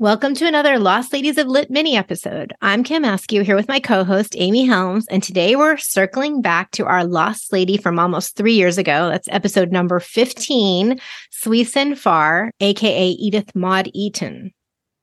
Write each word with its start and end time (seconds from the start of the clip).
Welcome 0.00 0.34
to 0.34 0.46
another 0.46 0.78
Lost 0.78 1.12
Ladies 1.12 1.38
of 1.38 1.48
Lit 1.48 1.72
mini 1.72 1.96
episode. 1.96 2.54
I'm 2.62 2.84
Kim 2.84 3.04
Askew 3.04 3.42
here 3.42 3.56
with 3.56 3.66
my 3.66 3.80
co 3.80 4.04
host, 4.04 4.36
Amy 4.38 4.64
Helms, 4.64 5.08
and 5.10 5.24
today 5.24 5.56
we're 5.56 5.76
circling 5.76 6.40
back 6.40 6.70
to 6.70 6.86
our 6.86 7.04
Lost 7.04 7.52
Lady 7.52 7.76
from 7.76 7.98
almost 7.98 8.36
three 8.36 8.54
years 8.54 8.78
ago. 8.78 9.08
That's 9.08 9.26
episode 9.32 9.72
number 9.72 9.98
15, 9.98 11.00
Sui 11.32 11.64
Sin 11.64 11.96
Far, 11.96 12.52
aka 12.60 13.08
Edith 13.08 13.52
Maude 13.56 13.90
Eaton. 13.92 14.52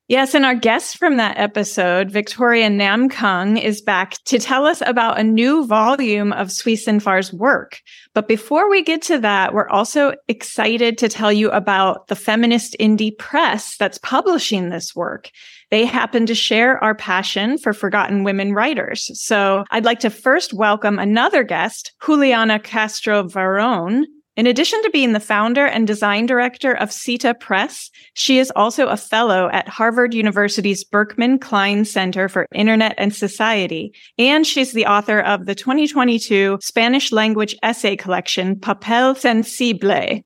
Yes, 0.07 0.36
and 0.36 0.46
our 0.46 0.54
guest 0.54 0.99
from 0.99 1.17
that 1.17 1.40
episode, 1.40 2.12
Victoria 2.12 2.69
Namkung, 2.69 3.60
is 3.60 3.81
back 3.81 4.24
to 4.26 4.38
tell 4.38 4.67
us 4.67 4.83
about 4.85 5.20
a 5.20 5.24
new 5.24 5.65
volume 5.65 6.31
of 6.31 6.51
Sui 6.51 6.76
Sin 6.76 6.99
Far's 6.99 7.33
work. 7.33 7.81
But 8.13 8.28
before 8.28 8.70
we 8.70 8.83
get 8.83 9.02
to 9.03 9.17
that, 9.17 9.56
we're 9.56 9.67
also 9.67 10.13
excited 10.28 10.99
to 10.99 11.10
tell 11.10 11.33
you 11.33 11.49
about 11.49 12.06
the 12.07 12.15
feminist 12.15 12.76
indie 12.79 13.17
press 13.17 13.78
that's 13.78 13.97
publishing 13.97 14.70
this 14.70 14.96
work. 14.96 15.31
They 15.71 15.85
happen 15.85 16.27
to 16.27 16.35
share 16.35 16.81
our 16.84 16.94
passion 16.94 17.58
for 17.58 17.73
forgotten 17.73 18.23
women 18.23 18.53
writers. 18.53 19.09
So 19.19 19.63
I'd 19.72 19.85
like 19.85 20.02
to 20.02 20.11
first 20.11 20.53
welcome 20.53 20.99
another 20.99 21.44
guest, 21.44 21.94
Juliana 22.05 22.59
Castro 22.59 23.23
Varón, 23.23 24.03
in 24.35 24.48
addition 24.48 24.81
to 24.84 24.89
being 24.89 25.13
the 25.13 25.20
founder 25.20 25.66
and 25.66 25.88
design 25.88 26.25
director 26.25 26.73
of 26.73 26.91
Cita 26.91 27.34
Press, 27.34 27.89
she 28.16 28.38
is 28.38 28.52
also 28.55 28.88
a 28.88 28.98
fellow 28.98 29.49
at 29.53 29.70
Harvard 29.70 30.13
University's 30.13 30.84
Berkman 30.84 31.39
Klein 31.39 31.85
Center 31.85 32.27
for 32.27 32.45
Internet 32.53 32.95
and 32.98 33.16
Society. 33.16 33.94
And 34.17 34.45
she's 34.45 34.73
the 34.73 34.88
author 34.88 35.21
of 35.21 35.45
the 35.45 35.55
2022 35.55 36.59
Spanish 36.61 37.13
language 37.13 37.55
essay 37.63 37.95
collection, 37.95 38.58
Papel 38.58 39.17
Sensible. 39.17 40.21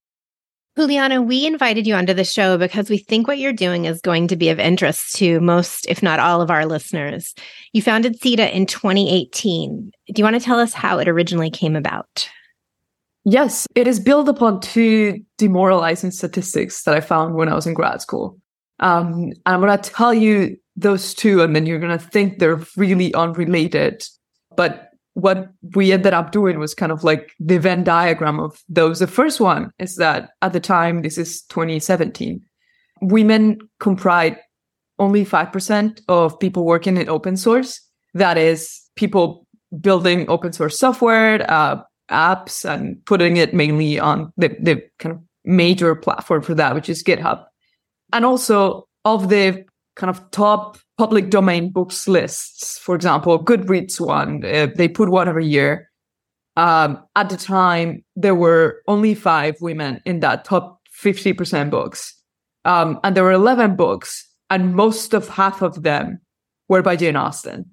Juliana, 0.76 1.22
we 1.22 1.46
invited 1.46 1.86
you 1.86 1.94
onto 1.94 2.14
the 2.14 2.24
show 2.24 2.58
because 2.58 2.90
we 2.90 2.98
think 2.98 3.28
what 3.28 3.38
you're 3.38 3.52
doing 3.52 3.86
is 3.86 4.02
going 4.02 4.28
to 4.30 4.38
be 4.38 4.50
of 4.50 4.60
interest 4.60 5.16
to 5.18 5.40
most, 5.42 5.86
if 5.88 6.02
not 6.02 6.20
all, 6.20 6.42
of 6.42 6.50
our 6.50 6.66
listeners. 6.66 7.36
You 7.74 7.82
founded 7.82 8.20
Cita 8.22 8.56
in 8.56 8.66
2018. 8.66 9.92
Do 10.08 10.14
you 10.16 10.24
want 10.24 10.36
to 10.36 10.42
tell 10.42 10.60
us 10.60 10.74
how 10.74 10.98
it 10.98 11.10
originally 11.10 11.50
came 11.52 11.76
about? 11.76 12.30
Yes, 13.26 13.68
it 13.76 13.88
is 13.88 14.00
built 14.00 14.30
upon 14.30 14.62
two 14.62 15.20
demoralizing 15.38 16.12
statistics 16.12 16.84
that 16.84 16.96
I 16.96 17.02
found 17.02 17.36
when 17.36 17.50
I 17.50 17.54
was 17.54 17.68
in 17.68 17.74
grad 17.74 18.02
school. 18.02 18.40
Um, 18.80 19.32
and 19.46 19.56
I'm 19.56 19.62
going 19.62 19.78
to 19.78 19.90
tell 19.92 20.14
you 20.14 20.58
those 20.76 21.14
two, 21.14 21.42
and 21.42 21.56
then 21.56 21.66
you're 21.66 21.80
going 21.80 21.98
to 21.98 22.04
think 22.04 22.40
they're 22.40 22.62
really 22.78 23.14
unrelated. 23.14 24.04
But 24.56 24.90
what 25.14 25.50
we 25.76 25.92
ended 25.92 26.14
up 26.14 26.32
doing 26.32 26.60
was 26.60 26.74
kind 26.74 26.92
of 26.92 27.04
like 27.04 27.32
the 27.40 27.58
Venn 27.58 27.84
diagram 27.84 28.40
of 28.40 28.62
those. 28.70 29.00
The 29.00 29.08
first 29.08 29.42
one 29.42 29.72
is 29.80 29.96
that 29.98 30.32
at 30.42 30.54
the 30.54 30.60
time, 30.60 31.02
this 31.02 31.18
is 31.18 31.42
2017, 31.44 32.42
women 33.02 33.60
comprise 33.80 34.36
only 34.98 35.26
5% 35.26 36.02
of 36.08 36.40
people 36.40 36.66
working 36.66 36.98
in 36.98 37.10
open 37.10 37.38
source. 37.38 37.82
That 38.14 38.38
is, 38.38 38.82
people 38.96 39.46
building 39.80 40.30
open 40.30 40.52
source 40.54 40.80
software, 40.80 41.50
uh, 41.50 41.82
apps 42.10 42.70
and 42.70 43.04
putting 43.06 43.38
it 43.38 43.54
mainly 43.54 44.00
on 44.00 44.32
the, 44.38 44.50
the 44.60 44.84
kind 45.00 45.16
of 45.16 45.22
major 45.44 45.96
platform 45.96 46.42
for 46.42 46.54
that, 46.56 46.76
which 46.76 46.90
is 46.90 47.04
GitHub. 47.04 47.44
And 48.14 48.26
also 48.26 48.88
of 49.06 49.30
the 49.30 49.66
kind 49.96 50.10
of 50.10 50.30
top 50.32 50.78
public 50.98 51.30
domain 51.30 51.72
books 51.72 52.08
lists, 52.08 52.78
for 52.80 52.96
example, 52.96 53.44
Goodreads 53.44 54.00
one, 54.00 54.44
uh, 54.46 54.68
they 54.76 54.88
put 54.88 55.10
one 55.10 55.28
every 55.28 55.46
year. 55.46 55.90
Um, 56.58 57.02
at 57.16 57.30
the 57.30 57.38
time, 57.38 58.04
there 58.16 58.36
were 58.36 58.82
only 58.88 59.16
five 59.16 59.56
women 59.62 60.02
in 60.06 60.20
that 60.20 60.46
top 60.46 60.82
50% 61.04 61.70
books. 61.70 62.14
Um, 62.66 63.00
and 63.04 63.16
there 63.16 63.24
were 63.24 63.32
11 63.32 63.76
books, 63.78 64.28
and 64.50 64.76
most 64.76 65.14
of 65.14 65.30
half 65.30 65.62
of 65.62 65.84
them 65.84 66.20
were 66.68 66.82
by 66.82 66.96
Jane 66.96 67.16
Austen, 67.16 67.66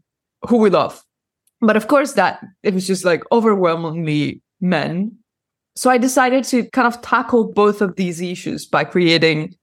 who 0.48 0.58
we 0.58 0.70
love. 0.70 1.02
But 1.60 1.76
of 1.76 1.88
course, 1.88 2.12
that 2.12 2.40
it 2.62 2.74
was 2.74 2.86
just 2.86 3.04
like 3.04 3.22
overwhelmingly 3.32 4.42
men. 4.60 5.16
So 5.74 5.90
I 5.90 5.98
decided 5.98 6.44
to 6.44 6.68
kind 6.70 6.86
of 6.86 7.00
tackle 7.02 7.52
both 7.52 7.80
of 7.80 7.96
these 7.96 8.20
issues 8.20 8.66
by 8.66 8.84
creating 8.84 9.54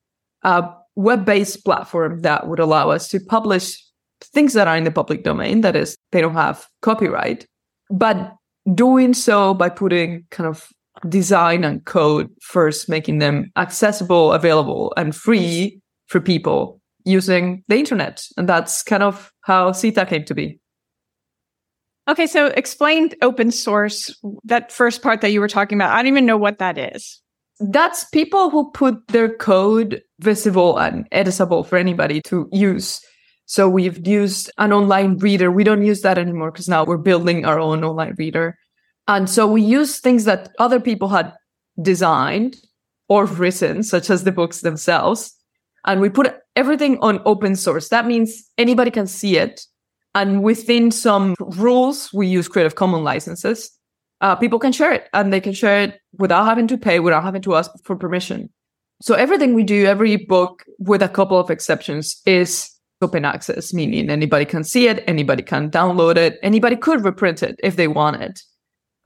a 0.44 0.70
web 0.96 1.26
based 1.26 1.66
platform 1.66 2.22
that 2.22 2.48
would 2.48 2.60
allow 2.60 2.90
us 2.90 3.08
to 3.10 3.20
publish 3.20 3.84
things 4.22 4.54
that 4.54 4.68
are 4.68 4.78
in 4.78 4.84
the 4.84 4.92
public 4.92 5.24
domain. 5.24 5.62
That 5.62 5.76
is, 5.76 5.96
they 6.12 6.22
don't 6.22 6.34
have 6.34 6.68
copyright, 6.82 7.46
but 7.90 8.36
doing 8.74 9.14
so 9.14 9.54
by 9.54 9.70
putting 9.70 10.26
kind 10.32 10.48
of 10.48 10.70
design 11.10 11.64
and 11.64 11.84
code 11.86 12.30
first, 12.42 12.88
making 12.88 13.20
them 13.20 13.52
accessible, 13.58 14.32
available, 14.32 14.94
and 14.96 15.16
free 15.16 15.82
for 16.08 16.22
people 16.22 16.80
using 17.06 17.64
the 17.68 17.78
internet. 17.78 18.24
And 18.38 18.48
that's 18.48 18.84
kind 18.84 19.04
of 19.04 19.32
how 19.42 19.72
CITA 19.72 20.08
came 20.08 20.24
to 20.26 20.36
be. 20.36 20.60
Okay, 22.08 22.28
so 22.28 22.48
explain 22.48 23.12
open 23.22 23.50
source, 23.52 24.14
that 24.44 24.72
first 24.72 25.02
part 25.02 25.22
that 25.22 25.32
you 25.32 25.40
were 25.40 25.48
talking 25.48 25.78
about. 25.78 25.92
I 25.92 25.98
don't 25.98 26.08
even 26.08 26.26
know 26.26 26.38
what 26.38 26.60
that 26.60 26.78
is. 26.78 27.22
That's 27.60 28.04
people 28.06 28.50
who 28.50 28.72
put 28.72 29.08
their 29.08 29.34
code 29.34 30.02
visible 30.20 30.78
and 30.78 31.10
editable 31.12 31.66
for 31.66 31.78
anybody 31.78 32.22
to 32.24 32.50
use. 32.52 33.00
So 33.46 33.70
we've 33.70 34.06
used 34.06 34.52
an 34.58 34.74
online 34.74 35.18
reader. 35.18 35.50
We 35.50 35.64
don't 35.64 35.86
use 35.86 36.02
that 36.02 36.18
anymore 36.18 36.52
because 36.52 36.68
now 36.68 36.84
we're 36.84 36.98
building 36.98 37.46
our 37.46 37.60
own 37.60 37.84
online 37.84 38.16
reader. 38.18 38.58
And 39.08 39.30
so 39.30 39.48
we 39.48 39.62
use 39.62 40.00
things 40.00 40.26
that 40.26 40.50
other 40.60 40.80
people 40.80 41.10
had 41.10 41.34
designed 41.82 42.58
or 43.08 43.26
written, 43.26 43.84
such 43.84 44.10
as 44.10 44.24
the 44.24 44.32
books 44.32 44.62
themselves. 44.62 45.34
And 45.86 46.02
we 46.02 46.10
put 46.10 46.36
everything 46.56 46.98
on 47.00 47.22
open 47.26 47.56
source. 47.56 47.90
That 47.90 48.06
means 48.06 48.50
anybody 48.58 48.92
can 48.92 49.08
see 49.08 49.38
it 49.38 49.62
and 50.16 50.44
within 50.44 50.92
some 50.92 51.36
rules, 51.40 52.12
we 52.14 52.28
use 52.28 52.48
Creative 52.48 52.76
Commons 52.76 53.04
licenses. 53.04 53.72
Uh, 54.22 54.36
people 54.36 54.60
can 54.60 54.72
share 54.72 54.92
it 54.92 55.10
and 55.14 55.34
they 55.34 55.42
can 55.42 55.54
share 55.54 55.82
it 55.82 56.00
without 56.18 56.46
having 56.46 56.68
to 56.68 56.78
pay, 56.78 57.00
without 57.00 57.24
having 57.24 57.42
to 57.42 57.56
ask 57.56 57.72
for 57.84 57.96
permission. 57.96 58.50
So 59.02 59.16
everything 59.16 59.54
we 59.54 59.64
do, 59.64 59.86
every 59.86 60.16
book, 60.16 60.64
with 60.80 61.02
a 61.02 61.10
couple 61.10 61.38
of 61.38 61.50
exceptions, 61.50 62.22
is 62.26 62.70
open 63.02 63.26
access, 63.26 63.74
meaning 63.74 64.10
anybody 64.10 64.46
can 64.46 64.64
see 64.64 64.88
it, 64.88 65.04
anybody 65.08 65.44
can 65.44 65.70
download 65.70 66.16
it, 66.16 66.40
anybody 66.42 66.78
could 66.78 67.04
reprint 67.04 67.44
it 67.44 67.60
if 67.62 67.76
they 67.76 67.90
wanted. 67.90 68.40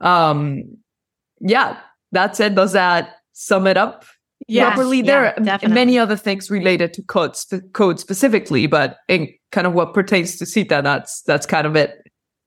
Um, 0.00 0.62
yeah, 1.40 1.78
that's 2.12 2.38
it. 2.38 2.54
Does 2.54 2.72
that 2.72 3.16
sum 3.32 3.66
it 3.66 3.76
up? 3.76 4.04
yes, 4.46 4.74
properly. 4.74 4.98
Yeah, 4.98 5.04
there 5.04 5.26
are 5.26 5.44
definitely. 5.44 5.74
many 5.74 5.98
other 5.98 6.16
things 6.16 6.50
related 6.50 6.92
to 6.94 7.02
code, 7.02 7.36
sp- 7.36 7.66
code 7.72 8.00
specifically, 8.00 8.66
but 8.66 8.98
in 9.08 9.28
kind 9.52 9.66
of 9.66 9.72
what 9.72 9.94
pertains 9.94 10.36
to 10.38 10.44
CITA, 10.44 10.82
that's 10.82 11.22
that's 11.22 11.46
kind 11.46 11.66
of 11.66 11.76
it. 11.76 11.94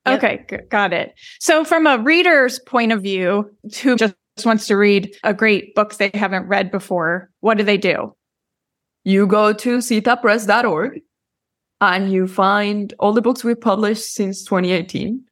Yep. 0.06 0.18
Okay, 0.18 0.44
g- 0.50 0.64
got 0.68 0.92
it. 0.92 1.14
So, 1.40 1.64
from 1.64 1.86
a 1.86 1.98
reader's 1.98 2.58
point 2.60 2.92
of 2.92 3.02
view, 3.02 3.50
who 3.82 3.96
just 3.96 4.14
wants 4.44 4.66
to 4.66 4.76
read 4.76 5.14
a 5.22 5.34
great 5.34 5.74
book 5.74 5.94
they 5.94 6.10
haven't 6.14 6.46
read 6.48 6.70
before, 6.70 7.30
what 7.40 7.58
do 7.58 7.64
they 7.64 7.76
do? 7.76 8.14
You 9.04 9.26
go 9.26 9.52
to 9.52 9.78
citapress.org 9.78 11.00
and 11.80 12.12
you 12.12 12.28
find 12.28 12.94
all 12.98 13.12
the 13.12 13.22
books 13.22 13.42
we've 13.42 13.60
published 13.60 14.14
since 14.14 14.44
2018. 14.44 15.24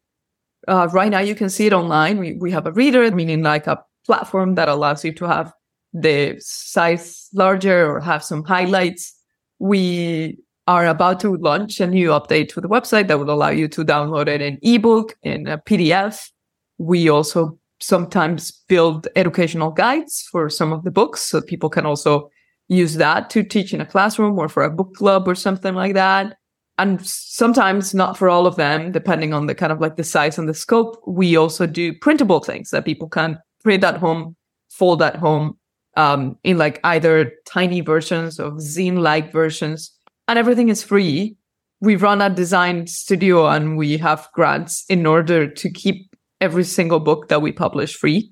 Uh, 0.69 0.89
right 0.93 1.11
now, 1.11 1.21
you 1.21 1.35
can 1.35 1.49
see 1.49 1.67
it 1.67 1.73
online. 1.73 2.19
We, 2.19 2.35
we 2.35 2.51
have 2.51 2.67
a 2.67 2.73
reader, 2.73 3.11
meaning 3.13 3.43
like 3.43 3.67
a 3.67 3.83
platform 4.07 4.57
that 4.57 4.69
allows 4.69 5.05
you 5.05 5.13
to 5.15 5.25
have 5.25 5.53
the 5.93 6.37
size 6.41 7.29
larger 7.33 7.91
or 7.91 8.01
have 8.01 8.23
some 8.23 8.45
highlights. 8.45 9.15
We 9.59 10.39
are 10.71 10.87
about 10.87 11.19
to 11.19 11.37
launch 11.39 11.81
a 11.81 11.87
new 11.89 12.11
update 12.11 12.49
to 12.49 12.61
the 12.61 12.69
website 12.69 13.09
that 13.09 13.19
will 13.19 13.31
allow 13.31 13.49
you 13.49 13.67
to 13.67 13.85
download 13.85 14.29
it 14.29 14.41
in 14.41 14.57
ebook, 14.63 15.17
in 15.25 15.49
a 15.49 15.59
PDF. 15.59 16.31
We 16.79 17.09
also 17.09 17.59
sometimes 17.81 18.53
build 18.69 19.09
educational 19.17 19.73
guides 19.73 20.29
for 20.31 20.49
some 20.49 20.73
of 20.73 20.85
the 20.85 20.93
books 20.93 21.23
so 21.23 21.41
people 21.41 21.71
can 21.71 21.87
also 21.87 22.31
use 22.69 22.95
that 22.95 23.31
to 23.31 23.43
teach 23.43 23.75
in 23.75 23.81
a 23.81 23.87
classroom 23.87 24.39
or 24.39 24.49
for 24.49 24.63
a 24.63 24.71
book 24.71 24.95
club 24.95 25.27
or 25.27 25.35
something 25.35 25.75
like 25.75 25.95
that. 25.95 26.37
And 26.79 27.05
sometimes 27.05 27.93
not 27.93 28.17
for 28.17 28.29
all 28.29 28.47
of 28.47 28.55
them, 28.55 28.93
depending 28.93 29.35
on 29.35 29.47
the 29.47 29.57
kind 29.57 29.73
of 29.73 29.81
like 29.81 29.97
the 29.97 30.05
size 30.05 30.39
and 30.39 30.49
the 30.49 30.55
scope. 30.55 31.03
We 31.05 31.37
also 31.37 31.67
do 31.67 31.93
printable 31.99 32.41
things 32.41 32.71
that 32.71 32.85
people 32.85 33.09
can 33.09 33.41
print 33.61 33.83
at 33.83 33.97
home, 33.97 34.37
fold 34.69 35.03
at 35.03 35.17
home, 35.17 35.59
um, 35.97 36.39
in 36.45 36.59
like 36.59 36.79
either 36.85 37.33
tiny 37.45 37.81
versions 37.81 38.39
of 38.39 38.53
zine-like 38.55 39.33
versions, 39.33 39.91
and 40.31 40.39
everything 40.39 40.69
is 40.69 40.81
free. 40.85 41.37
We 41.81 41.97
run 41.97 42.23
a 42.23 42.31
design 42.31 42.87
studio 42.87 43.49
and 43.49 43.77
we 43.77 43.97
have 43.97 44.29
grants 44.33 44.85
in 44.89 45.05
order 45.05 45.51
to 45.51 45.71
keep 45.71 46.15
every 46.41 46.63
single 46.63 47.01
book 47.01 47.29
that 47.29 47.43
we 47.43 47.51
publish 47.51 47.97
free. 47.97 48.31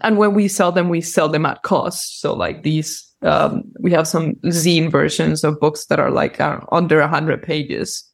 And 0.00 0.18
when 0.18 0.34
we 0.34 0.48
sell 0.48 0.72
them, 0.72 0.88
we 0.88 1.00
sell 1.00 1.28
them 1.28 1.46
at 1.46 1.62
cost. 1.62 2.20
So 2.20 2.34
like 2.34 2.64
these, 2.64 3.08
um, 3.22 3.62
we 3.78 3.92
have 3.92 4.08
some 4.08 4.34
zine 4.46 4.90
versions 4.90 5.44
of 5.44 5.60
books 5.60 5.86
that 5.86 6.00
are 6.00 6.10
like 6.10 6.40
uh, 6.40 6.58
under 6.72 6.98
a 6.98 7.06
hundred 7.06 7.44
pages. 7.44 8.04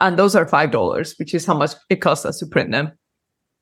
And 0.00 0.18
those 0.18 0.34
are 0.34 0.44
$5, 0.44 1.18
which 1.20 1.32
is 1.32 1.46
how 1.46 1.56
much 1.56 1.74
it 1.90 2.00
costs 2.00 2.26
us 2.26 2.40
to 2.40 2.46
print 2.46 2.72
them. 2.72 2.90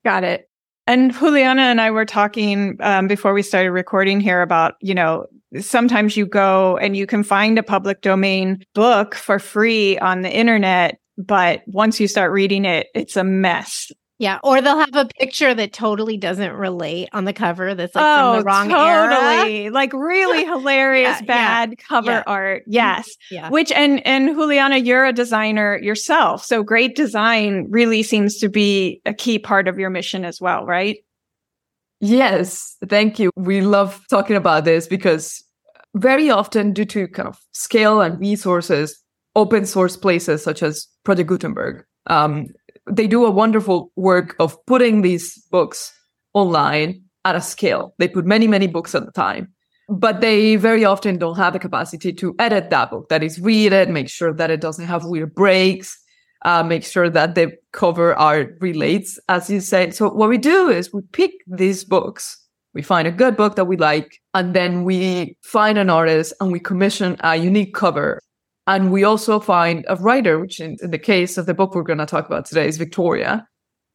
Got 0.06 0.24
it. 0.24 0.48
And 0.86 1.12
Juliana 1.12 1.62
and 1.62 1.82
I 1.82 1.90
were 1.90 2.06
talking 2.06 2.78
um, 2.80 3.08
before 3.08 3.34
we 3.34 3.42
started 3.42 3.72
recording 3.72 4.20
here 4.20 4.40
about, 4.40 4.76
you 4.80 4.94
know, 4.94 5.26
sometimes 5.60 6.16
you 6.16 6.26
go 6.26 6.76
and 6.78 6.96
you 6.96 7.06
can 7.06 7.22
find 7.22 7.58
a 7.58 7.62
public 7.62 8.00
domain 8.00 8.64
book 8.74 9.14
for 9.14 9.38
free 9.38 9.98
on 9.98 10.22
the 10.22 10.30
internet, 10.30 10.98
but 11.16 11.62
once 11.66 12.00
you 12.00 12.08
start 12.08 12.32
reading 12.32 12.64
it, 12.64 12.88
it's 12.94 13.16
a 13.16 13.24
mess. 13.24 13.90
Yeah, 14.20 14.40
or 14.42 14.60
they'll 14.60 14.80
have 14.80 14.96
a 14.96 15.06
picture 15.20 15.54
that 15.54 15.72
totally 15.72 16.16
doesn't 16.16 16.52
relate 16.52 17.08
on 17.12 17.24
the 17.24 17.32
cover. 17.32 17.76
That's 17.76 17.94
like 17.94 18.04
oh, 18.04 18.32
from 18.32 18.32
the 18.32 18.40
oh, 18.40 18.44
wrong 18.44 18.68
totally. 18.68 19.62
era. 19.66 19.70
Like 19.70 19.92
really 19.92 20.44
hilarious 20.44 21.20
Yeah, 21.20 21.26
bad 21.26 21.78
cover 21.78 22.10
yeah. 22.10 22.22
art. 22.26 22.62
Mm-hmm. 22.62 22.72
Yes. 22.72 23.08
Yeah, 23.30 23.48
Which 23.48 23.70
and 23.70 24.04
and 24.04 24.34
Juliana, 24.34 24.78
you're 24.78 25.06
a 25.06 25.12
designer 25.12 25.78
yourself. 25.78 26.44
So 26.44 26.64
great 26.64 26.96
design 26.96 27.68
really 27.70 28.02
seems 28.02 28.38
to 28.38 28.48
be 28.48 29.00
a 29.06 29.14
key 29.14 29.38
part 29.38 29.68
of 29.68 29.78
your 29.78 29.90
mission 29.90 30.24
as 30.24 30.40
well, 30.40 30.66
right? 30.66 30.98
Yes, 32.00 32.76
thank 32.88 33.18
you. 33.18 33.30
We 33.36 33.60
love 33.60 34.00
talking 34.08 34.36
about 34.36 34.64
this 34.64 34.86
because 34.86 35.42
very 35.94 36.30
often, 36.30 36.72
due 36.72 36.84
to 36.86 37.08
kind 37.08 37.28
of 37.28 37.38
scale 37.52 38.00
and 38.00 38.18
resources, 38.20 39.02
open 39.34 39.66
source 39.66 39.96
places 39.96 40.42
such 40.42 40.62
as 40.62 40.86
Project 41.04 41.28
Gutenberg, 41.28 41.84
um, 42.06 42.46
they 42.90 43.06
do 43.06 43.24
a 43.26 43.30
wonderful 43.30 43.90
work 43.96 44.36
of 44.38 44.56
putting 44.66 45.02
these 45.02 45.36
books 45.50 45.92
online 46.34 47.02
at 47.24 47.36
a 47.36 47.40
scale. 47.40 47.94
They 47.98 48.08
put 48.08 48.24
many, 48.24 48.46
many 48.46 48.66
books 48.66 48.94
at 48.94 49.02
a 49.02 49.10
time, 49.12 49.52
but 49.88 50.20
they 50.20 50.56
very 50.56 50.84
often 50.84 51.18
don't 51.18 51.36
have 51.36 51.52
the 51.52 51.58
capacity 51.58 52.12
to 52.14 52.34
edit 52.38 52.70
that 52.70 52.90
book. 52.90 53.08
That 53.08 53.22
is, 53.22 53.40
read 53.40 53.72
it, 53.72 53.90
make 53.90 54.08
sure 54.08 54.32
that 54.32 54.50
it 54.50 54.60
doesn't 54.60 54.86
have 54.86 55.04
weird 55.04 55.34
breaks, 55.34 55.98
uh, 56.44 56.62
make 56.62 56.84
sure 56.84 57.10
that 57.10 57.34
the 57.34 57.52
cover 57.72 58.14
art 58.14 58.56
relates, 58.60 59.18
as 59.28 59.50
you 59.50 59.60
said. 59.60 59.94
So 59.94 60.10
what 60.10 60.28
we 60.28 60.38
do 60.38 60.68
is 60.68 60.92
we 60.92 61.02
pick 61.12 61.32
these 61.46 61.84
books. 61.84 62.36
We 62.74 62.82
find 62.82 63.08
a 63.08 63.12
good 63.12 63.36
book 63.36 63.56
that 63.56 63.64
we 63.64 63.76
like, 63.76 64.20
and 64.34 64.54
then 64.54 64.84
we 64.84 65.36
find 65.42 65.78
an 65.78 65.90
artist 65.90 66.32
and 66.40 66.52
we 66.52 66.60
commission 66.60 67.16
a 67.20 67.36
unique 67.36 67.74
cover. 67.74 68.20
And 68.66 68.92
we 68.92 69.02
also 69.02 69.40
find 69.40 69.84
a 69.88 69.96
writer, 69.96 70.38
which 70.38 70.60
in, 70.60 70.76
in 70.82 70.90
the 70.90 70.98
case 70.98 71.38
of 71.38 71.46
the 71.46 71.54
book 71.54 71.74
we're 71.74 71.82
going 71.82 71.98
to 71.98 72.06
talk 72.06 72.26
about 72.26 72.44
today 72.44 72.68
is 72.68 72.76
Victoria, 72.76 73.46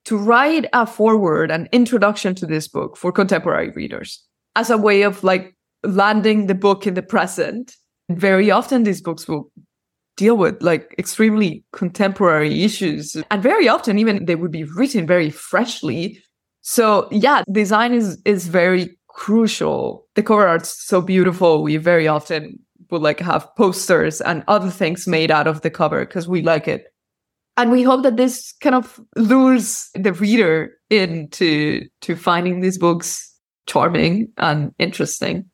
to 0.06 0.18
write 0.18 0.66
a 0.74 0.86
foreword, 0.86 1.52
an 1.52 1.70
introduction 1.72 2.36
to 2.36 2.46
this 2.46 2.68
book 2.68 2.98
for 2.98 3.12
contemporary 3.12 3.70
readers 3.70 4.22
as 4.56 4.70
a 4.70 4.78
way 4.78 5.04
of 5.04 5.24
like 5.24 5.56
landing 5.84 6.48
the 6.48 6.56
book 6.56 6.88
in 6.88 6.96
the 6.96 7.04
present. 7.04 7.76
Very 8.10 8.52
often 8.52 8.84
these 8.84 9.02
books 9.02 9.28
will 9.28 9.52
deal 10.16 10.38
with 10.38 10.62
like 10.62 10.94
extremely 10.98 11.64
contemporary 11.74 12.64
issues. 12.64 13.16
And 13.32 13.42
very 13.42 13.68
often 13.68 13.98
even 13.98 14.26
they 14.26 14.36
would 14.36 14.52
be 14.52 14.64
written 14.64 15.08
very 15.08 15.30
freshly. 15.30 16.22
So 16.62 17.08
yeah, 17.12 17.44
design 17.52 17.94
is 17.94 18.22
is 18.26 18.48
very 18.48 18.98
crucial. 19.08 20.08
The 20.16 20.24
cover 20.24 20.48
art's 20.48 20.84
so 20.86 21.02
beautiful. 21.02 21.64
We 21.64 21.78
very 21.78 22.08
often 22.08 22.60
would 22.90 23.02
like 23.02 23.20
have 23.20 23.48
posters 23.56 24.22
and 24.22 24.44
other 24.48 24.70
things 24.70 25.08
made 25.08 25.32
out 25.32 25.48
of 25.48 25.62
the 25.62 25.70
cover 25.70 26.06
because 26.06 26.28
we 26.28 26.42
like 26.42 26.68
it. 26.68 26.86
And 27.56 27.72
we 27.72 27.84
hope 27.84 28.04
that 28.04 28.18
this 28.18 28.54
kind 28.62 28.76
of 28.76 29.00
lures 29.16 29.90
the 29.94 30.14
reader 30.14 30.72
into 30.90 31.88
to 32.02 32.16
finding 32.16 32.62
these 32.62 32.78
books 32.78 33.32
charming 33.68 34.30
and 34.38 34.72
interesting. 34.80 35.46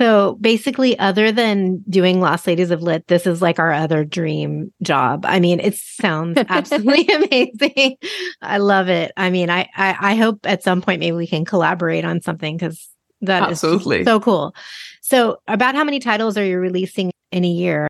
So 0.00 0.36
basically, 0.40 0.96
other 0.98 1.32
than 1.32 1.82
doing 1.88 2.20
Lost 2.20 2.46
Ladies 2.46 2.70
of 2.70 2.82
Lit, 2.82 3.06
this 3.08 3.26
is 3.26 3.42
like 3.42 3.58
our 3.58 3.72
other 3.72 4.04
dream 4.04 4.72
job. 4.80 5.24
I 5.26 5.40
mean, 5.40 5.58
it 5.58 5.74
sounds 5.74 6.38
absolutely 6.48 7.08
amazing. 7.08 7.96
I 8.40 8.58
love 8.58 8.88
it. 8.88 9.10
I 9.16 9.30
mean, 9.30 9.50
I, 9.50 9.68
I 9.76 9.96
I 10.12 10.14
hope 10.14 10.40
at 10.44 10.62
some 10.62 10.82
point 10.82 11.00
maybe 11.00 11.16
we 11.16 11.26
can 11.26 11.44
collaborate 11.44 12.04
on 12.04 12.22
something 12.22 12.56
because 12.56 12.88
that 13.22 13.50
is 13.50 13.64
Absolutely. 13.64 14.04
so 14.04 14.20
cool. 14.20 14.54
So, 15.02 15.38
about 15.48 15.74
how 15.74 15.84
many 15.84 15.98
titles 15.98 16.36
are 16.36 16.44
you 16.44 16.58
releasing 16.58 17.10
in 17.32 17.44
a 17.44 17.48
year? 17.48 17.88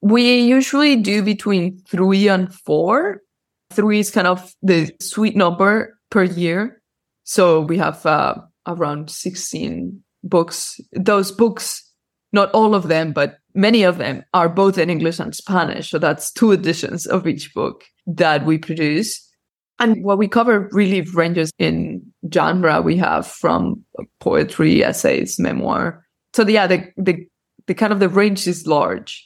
We 0.00 0.40
usually 0.40 0.96
do 0.96 1.22
between 1.22 1.78
three 1.88 2.28
and 2.28 2.52
four. 2.54 3.20
Three 3.70 3.98
is 3.98 4.10
kind 4.10 4.26
of 4.26 4.54
the 4.62 4.90
sweet 5.00 5.36
number 5.36 5.98
per 6.10 6.22
year. 6.22 6.80
So 7.24 7.60
we 7.60 7.76
have 7.76 8.06
uh, 8.06 8.36
around 8.66 9.10
16 9.10 10.02
books. 10.22 10.80
Those 10.92 11.32
books, 11.32 11.82
not 12.32 12.50
all 12.52 12.74
of 12.74 12.88
them, 12.88 13.12
but 13.12 13.38
many 13.54 13.82
of 13.82 13.98
them 13.98 14.24
are 14.34 14.48
both 14.48 14.78
in 14.78 14.90
English 14.90 15.18
and 15.18 15.34
Spanish. 15.34 15.90
So 15.90 15.98
that's 15.98 16.32
two 16.32 16.52
editions 16.52 17.06
of 17.06 17.26
each 17.26 17.52
book 17.54 17.84
that 18.06 18.44
we 18.44 18.58
produce. 18.58 19.24
And 19.80 20.02
what 20.04 20.18
we 20.18 20.26
cover 20.26 20.68
really 20.72 21.02
ranges 21.02 21.52
in 21.58 22.02
genre. 22.32 22.82
We 22.82 22.96
have 22.96 23.26
from 23.26 23.84
poetry, 24.20 24.82
essays, 24.82 25.38
memoir. 25.38 26.04
So 26.34 26.46
yeah, 26.46 26.66
the, 26.66 26.84
the, 26.96 27.26
the 27.66 27.74
kind 27.74 27.92
of 27.92 28.00
the 28.00 28.08
range 28.08 28.46
is 28.46 28.66
large. 28.66 29.24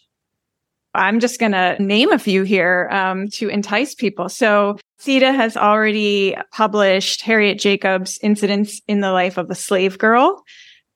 I'm 0.95 1.21
just 1.21 1.41
going 1.41 1.53
to 1.53 1.77
name 1.83 2.13
a 2.13 2.19
few 2.19 2.43
here 2.43 2.89
um, 2.93 3.29
to 3.29 3.49
entice 3.49 3.95
people. 3.95 4.29
So, 4.29 4.77
Cita 4.99 5.33
has 5.33 5.57
already 5.57 6.37
published 6.53 7.23
Harriet 7.23 7.59
Jacobs' 7.59 8.21
Incidents 8.23 8.81
in 8.87 9.01
the 9.01 9.11
Life 9.11 9.37
of 9.37 9.51
a 9.51 9.55
Slave 9.55 9.99
Girl, 9.99 10.45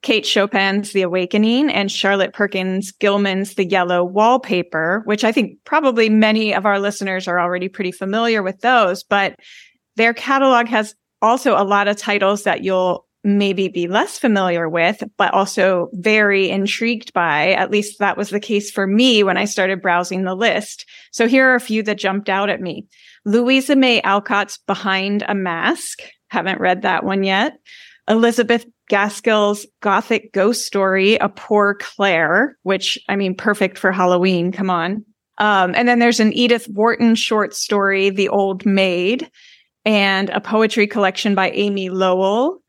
Kate 0.03 0.25
Chopin's 0.25 0.93
The 0.93 1.03
Awakening, 1.03 1.71
and 1.71 1.91
Charlotte 1.91 2.33
Perkins 2.33 2.93
Gilman's 2.93 3.55
The 3.55 3.65
Yellow 3.65 4.05
Wallpaper, 4.05 5.03
which 5.05 5.25
I 5.25 5.33
think 5.33 5.59
probably 5.65 6.09
many 6.09 6.55
of 6.55 6.65
our 6.67 6.79
listeners 6.79 7.27
are 7.27 7.41
already 7.41 7.69
pretty 7.69 7.93
familiar 7.93 8.43
with 8.43 8.61
those. 8.61 9.03
But 9.03 9.37
their 9.97 10.15
catalog 10.15 10.67
has 10.69 10.95
also 11.23 11.57
a 11.57 11.65
lot 11.65 11.89
of 11.89 11.97
titles 11.97 12.45
that 12.45 12.63
you'll 12.63 13.07
maybe 13.25 13.67
be 13.67 13.89
less 13.89 14.19
familiar 14.19 14.69
with, 14.69 15.03
but 15.19 15.35
also 15.35 15.89
very 15.95 16.49
intrigued 16.49 17.13
by. 17.13 17.53
At 17.53 17.73
least 17.73 17.99
that 17.99 18.17
was 18.17 18.31
the 18.31 18.39
case 18.39 18.71
for 18.71 18.87
me 18.87 19.25
when 19.25 19.37
I 19.37 19.47
started 19.47 19.83
browsing 19.83 20.23
the 20.23 20.37
list. 20.37 20.89
So 21.11 21.27
here 21.27 21.49
are 21.49 21.57
a 21.57 21.61
few 21.61 21.83
that 21.83 21.99
jumped 21.99 22.29
out 22.29 22.49
at 22.49 22.61
me. 22.61 22.87
Louisa 23.25 23.75
May 23.75 24.01
Alcott's 24.03 24.59
Behind 24.59 25.25
a 25.27 25.35
Mask. 25.35 26.03
Haven't 26.29 26.61
read 26.61 26.83
that 26.83 27.03
one 27.05 27.25
yet. 27.25 27.55
Elizabeth 28.09 28.65
Gaskell's 28.88 29.67
Gothic 29.81 30.33
Ghost 30.33 30.67
Story, 30.67 31.17
A 31.17 31.29
Poor 31.29 31.75
Clare, 31.75 32.56
which 32.62 32.99
I 33.09 33.17
mean, 33.17 33.35
perfect 33.35 33.79
for 33.79 33.93
Halloween. 33.93 34.53
Come 34.53 34.71
on. 34.71 35.05
Um, 35.38 35.75
and 35.75 35.87
then 35.87 35.99
there's 35.99 36.21
an 36.21 36.33
Edith 36.33 36.67
Wharton 36.69 37.15
short 37.15 37.55
story, 37.55 38.11
The 38.11 38.29
Old 38.29 38.65
Maid, 38.65 39.31
and 39.85 40.31
a 40.31 40.41
poetry 40.41 40.87
collection 40.87 41.35
by 41.35 41.50
Amy 41.50 41.91
Lowell 41.91 42.61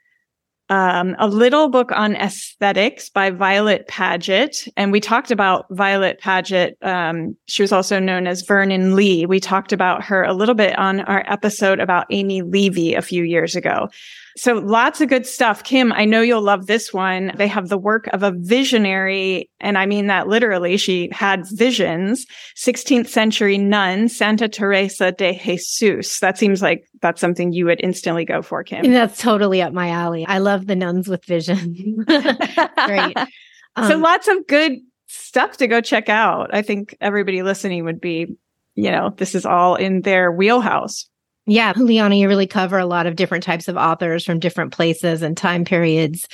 um, 0.69 1.15
a 1.17 1.27
little 1.27 1.69
book 1.69 1.91
on 1.93 2.15
aesthetics 2.15 3.09
by 3.09 3.29
Violet 3.31 3.87
Paget. 3.87 4.67
And 4.75 4.91
we 4.91 4.99
talked 4.99 5.31
about 5.31 5.65
Violet 5.69 6.19
Paget. 6.19 6.77
Um, 6.81 7.37
she 7.45 7.63
was 7.63 7.71
also 7.71 7.99
known 7.99 8.27
as 8.27 8.41
Vernon 8.41 8.95
Lee. 8.95 9.25
We 9.25 9.39
talked 9.39 9.71
about 9.71 10.03
her 10.03 10.23
a 10.23 10.33
little 10.33 10.55
bit 10.55 10.77
on 10.77 11.01
our 11.01 11.23
episode 11.27 11.79
about 11.79 12.07
Amy 12.11 12.41
Levy 12.41 12.93
a 12.95 13.01
few 13.01 13.23
years 13.23 13.55
ago. 13.55 13.89
So 14.37 14.53
lots 14.53 15.01
of 15.01 15.09
good 15.09 15.25
stuff. 15.25 15.63
Kim, 15.63 15.91
I 15.91 16.05
know 16.05 16.21
you'll 16.21 16.43
love 16.43 16.67
this 16.67 16.93
one. 16.93 17.31
They 17.35 17.47
have 17.47 17.69
the 17.69 17.77
work 17.77 18.05
of 18.13 18.21
a 18.21 18.33
visionary, 18.35 19.49
and 19.59 19.79
I 19.79 19.87
mean 19.87 20.07
that 20.07 20.27
literally. 20.27 20.77
She 20.77 21.09
had 21.11 21.47
visions. 21.53 22.27
16th 22.55 23.07
century 23.07 23.57
nun, 23.57 24.07
Santa 24.07 24.47
Teresa 24.47 25.11
de 25.11 25.33
Jesus. 25.33 26.19
That 26.19 26.37
seems 26.37 26.61
like 26.61 26.86
that's 27.01 27.21
something 27.21 27.53
you 27.53 27.65
would 27.65 27.81
instantly 27.83 28.25
go 28.25 28.41
for, 28.41 28.63
Kim. 28.63 28.85
And 28.85 28.93
that's 28.93 29.21
totally 29.21 29.61
up 29.61 29.73
my 29.73 29.89
alley. 29.89 30.25
I 30.27 30.39
love 30.39 30.67
the 30.67 30.75
nuns 30.75 31.07
with 31.07 31.25
vision. 31.25 32.03
Great. 32.05 33.17
so 33.17 33.95
Um, 33.95 34.01
lots 34.01 34.27
of 34.27 34.47
good 34.47 34.73
stuff 35.07 35.57
to 35.57 35.67
go 35.67 35.81
check 35.81 36.09
out. 36.09 36.53
I 36.53 36.61
think 36.61 36.95
everybody 37.01 37.43
listening 37.43 37.85
would 37.85 38.01
be, 38.01 38.35
you 38.75 38.91
know, 38.91 39.13
this 39.17 39.35
is 39.35 39.45
all 39.45 39.75
in 39.75 40.01
their 40.01 40.31
wheelhouse. 40.31 41.09
Yeah, 41.45 41.73
Juliana, 41.73 42.15
you 42.15 42.27
really 42.27 42.47
cover 42.47 42.77
a 42.77 42.85
lot 42.85 43.07
of 43.07 43.15
different 43.15 43.43
types 43.43 43.67
of 43.69 43.77
authors 43.77 44.25
from 44.25 44.39
different 44.39 44.73
places 44.73 45.21
and 45.21 45.37
time 45.37 45.63
periods. 45.63 46.27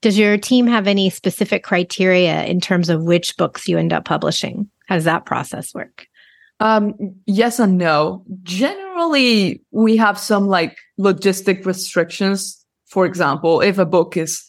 Does 0.00 0.18
your 0.18 0.38
team 0.38 0.66
have 0.66 0.86
any 0.86 1.10
specific 1.10 1.62
criteria 1.62 2.44
in 2.44 2.60
terms 2.60 2.88
of 2.88 3.02
which 3.02 3.36
books 3.36 3.68
you 3.68 3.78
end 3.78 3.92
up 3.92 4.04
publishing? 4.04 4.68
How 4.86 4.94
does 4.96 5.04
that 5.04 5.26
process 5.26 5.74
work? 5.74 6.06
Um, 6.60 6.94
yes 7.26 7.58
and 7.58 7.78
no. 7.78 8.24
Generally, 8.42 9.62
we 9.70 9.96
have 9.96 10.18
some 10.18 10.46
like 10.46 10.76
logistic 10.98 11.66
restrictions. 11.66 12.64
For 12.86 13.06
example, 13.06 13.60
if 13.60 13.78
a 13.78 13.86
book 13.86 14.16
is 14.16 14.42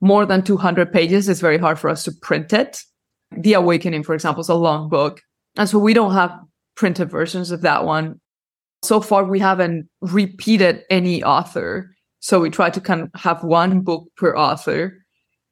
more 0.00 0.24
than 0.24 0.42
200 0.42 0.92
pages, 0.92 1.28
it's 1.28 1.40
very 1.40 1.58
hard 1.58 1.78
for 1.78 1.90
us 1.90 2.04
to 2.04 2.12
print 2.22 2.52
it. 2.52 2.80
The 3.32 3.54
Awakening, 3.54 4.04
for 4.04 4.14
example, 4.14 4.40
is 4.40 4.48
a 4.48 4.54
long 4.54 4.88
book. 4.88 5.20
And 5.56 5.68
so 5.68 5.78
we 5.78 5.92
don't 5.92 6.12
have 6.12 6.32
printed 6.76 7.10
versions 7.10 7.50
of 7.50 7.62
that 7.62 7.84
one. 7.84 8.20
So 8.82 9.00
far, 9.00 9.24
we 9.24 9.40
haven't 9.40 9.88
repeated 10.00 10.84
any 10.88 11.22
author. 11.22 11.90
So 12.20 12.40
we 12.40 12.50
try 12.50 12.70
to 12.70 12.80
kind 12.80 13.02
of 13.02 13.10
have 13.14 13.42
one 13.42 13.80
book 13.80 14.08
per 14.16 14.36
author. 14.36 15.04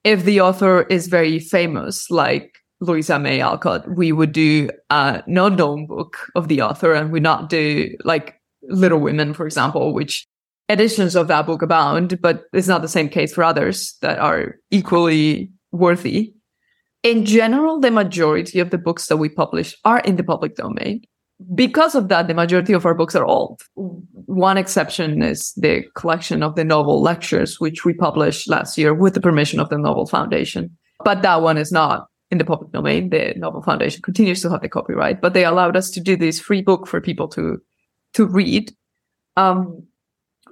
If 0.04 0.24
the 0.24 0.40
author 0.40 0.82
is 0.82 1.08
very 1.08 1.40
famous, 1.40 2.08
like 2.10 2.56
Louisa 2.80 3.18
May 3.18 3.40
Alcott, 3.40 3.88
we 3.96 4.12
would 4.12 4.32
do 4.32 4.68
uh, 4.90 5.22
a 5.26 5.30
non-known 5.30 5.86
book 5.86 6.28
of 6.34 6.48
the 6.48 6.62
author 6.62 6.92
and 6.92 7.10
we 7.10 7.20
not 7.20 7.48
do 7.48 7.94
like 8.04 8.34
Little 8.68 9.00
Women, 9.00 9.32
for 9.32 9.46
example, 9.46 9.94
which 9.94 10.26
editions 10.68 11.14
of 11.16 11.28
that 11.28 11.46
book 11.46 11.62
abound, 11.62 12.20
but 12.20 12.44
it's 12.52 12.68
not 12.68 12.82
the 12.82 12.88
same 12.88 13.08
case 13.08 13.32
for 13.32 13.44
others 13.44 13.96
that 14.02 14.18
are 14.18 14.56
equally 14.70 15.50
worthy. 15.72 16.32
in 17.02 17.24
general, 17.24 17.78
the 17.78 17.90
majority 17.90 18.58
of 18.58 18.70
the 18.70 18.78
books 18.78 19.06
that 19.06 19.18
we 19.18 19.28
publish 19.28 19.76
are 19.84 20.00
in 20.00 20.16
the 20.16 20.24
public 20.24 20.56
domain. 20.56 21.02
Because 21.54 21.94
of 21.94 22.08
that, 22.08 22.26
the 22.26 22.34
majority 22.34 22.72
of 22.72 22.84
our 22.84 22.94
books 22.94 23.14
are 23.14 23.24
old. 23.24 23.62
One 23.74 24.58
exception 24.58 25.22
is 25.22 25.52
the 25.56 25.84
collection 25.94 26.42
of 26.42 26.56
the 26.56 26.64
Nobel 26.64 27.00
lectures, 27.00 27.60
which 27.60 27.84
we 27.84 27.92
published 27.94 28.48
last 28.48 28.76
year 28.76 28.92
with 28.92 29.14
the 29.14 29.20
permission 29.20 29.60
of 29.60 29.68
the 29.68 29.78
Nobel 29.78 30.06
Foundation. 30.06 30.76
But 31.04 31.22
that 31.22 31.42
one 31.42 31.58
is 31.58 31.70
not 31.70 32.08
in 32.30 32.38
the 32.38 32.44
public 32.44 32.72
domain. 32.72 33.10
The 33.10 33.34
Nobel 33.36 33.62
Foundation 33.62 34.02
continues 34.02 34.42
to 34.42 34.50
have 34.50 34.62
the 34.62 34.68
copyright, 34.68 35.20
but 35.20 35.34
they 35.34 35.44
allowed 35.44 35.76
us 35.76 35.90
to 35.90 36.00
do 36.00 36.16
this 36.16 36.40
free 36.40 36.62
book 36.62 36.86
for 36.86 37.00
people 37.00 37.28
to 37.28 37.60
to 38.14 38.26
read. 38.26 38.72
Um, 39.36 39.86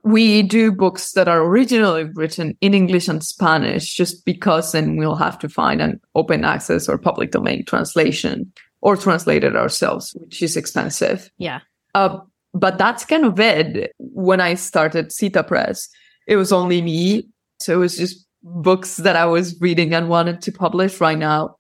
we 0.03 0.43
do 0.43 0.71
books 0.71 1.13
that 1.13 1.29
are 1.29 1.43
originally 1.43 2.05
written 2.05 2.59
in 2.61 2.75
English 2.75 3.09
and 3.09 3.25
Spanish 3.25 3.95
just 3.95 4.25
because 4.27 4.73
then 4.73 4.97
we'll 4.97 5.15
have 5.15 5.39
to 5.39 5.49
find 5.49 5.81
an 5.81 5.99
open 6.15 6.45
access 6.45 6.89
or 6.89 6.99
public 6.99 7.31
domain 7.31 7.65
translation 7.65 8.53
or 8.83 8.99
translate 8.99 9.45
it 9.45 9.57
ourselves, 9.57 10.15
which 10.21 10.43
is 10.43 10.59
expensive. 10.59 11.31
Yeah. 11.39 11.61
Uh, 11.95 12.19
but 12.53 12.77
that's 12.77 13.07
kind 13.07 13.25
of 13.25 13.41
it. 13.41 13.93
When 13.99 14.43
I 14.43 14.55
started 14.55 15.11
Cita 15.11 15.43
Press, 15.43 15.89
it 16.27 16.37
was 16.37 16.53
only 16.53 16.83
me. 16.83 17.27
So 17.61 17.73
it 17.73 17.79
was 17.79 17.97
just 17.97 18.27
books 18.43 18.99
that 18.99 19.17
I 19.17 19.25
was 19.25 19.59
reading 19.61 19.95
and 19.95 20.11
wanted 20.11 20.43
to 20.43 20.53
publish 20.53 21.01
right 21.01 21.19
now. 21.19 21.57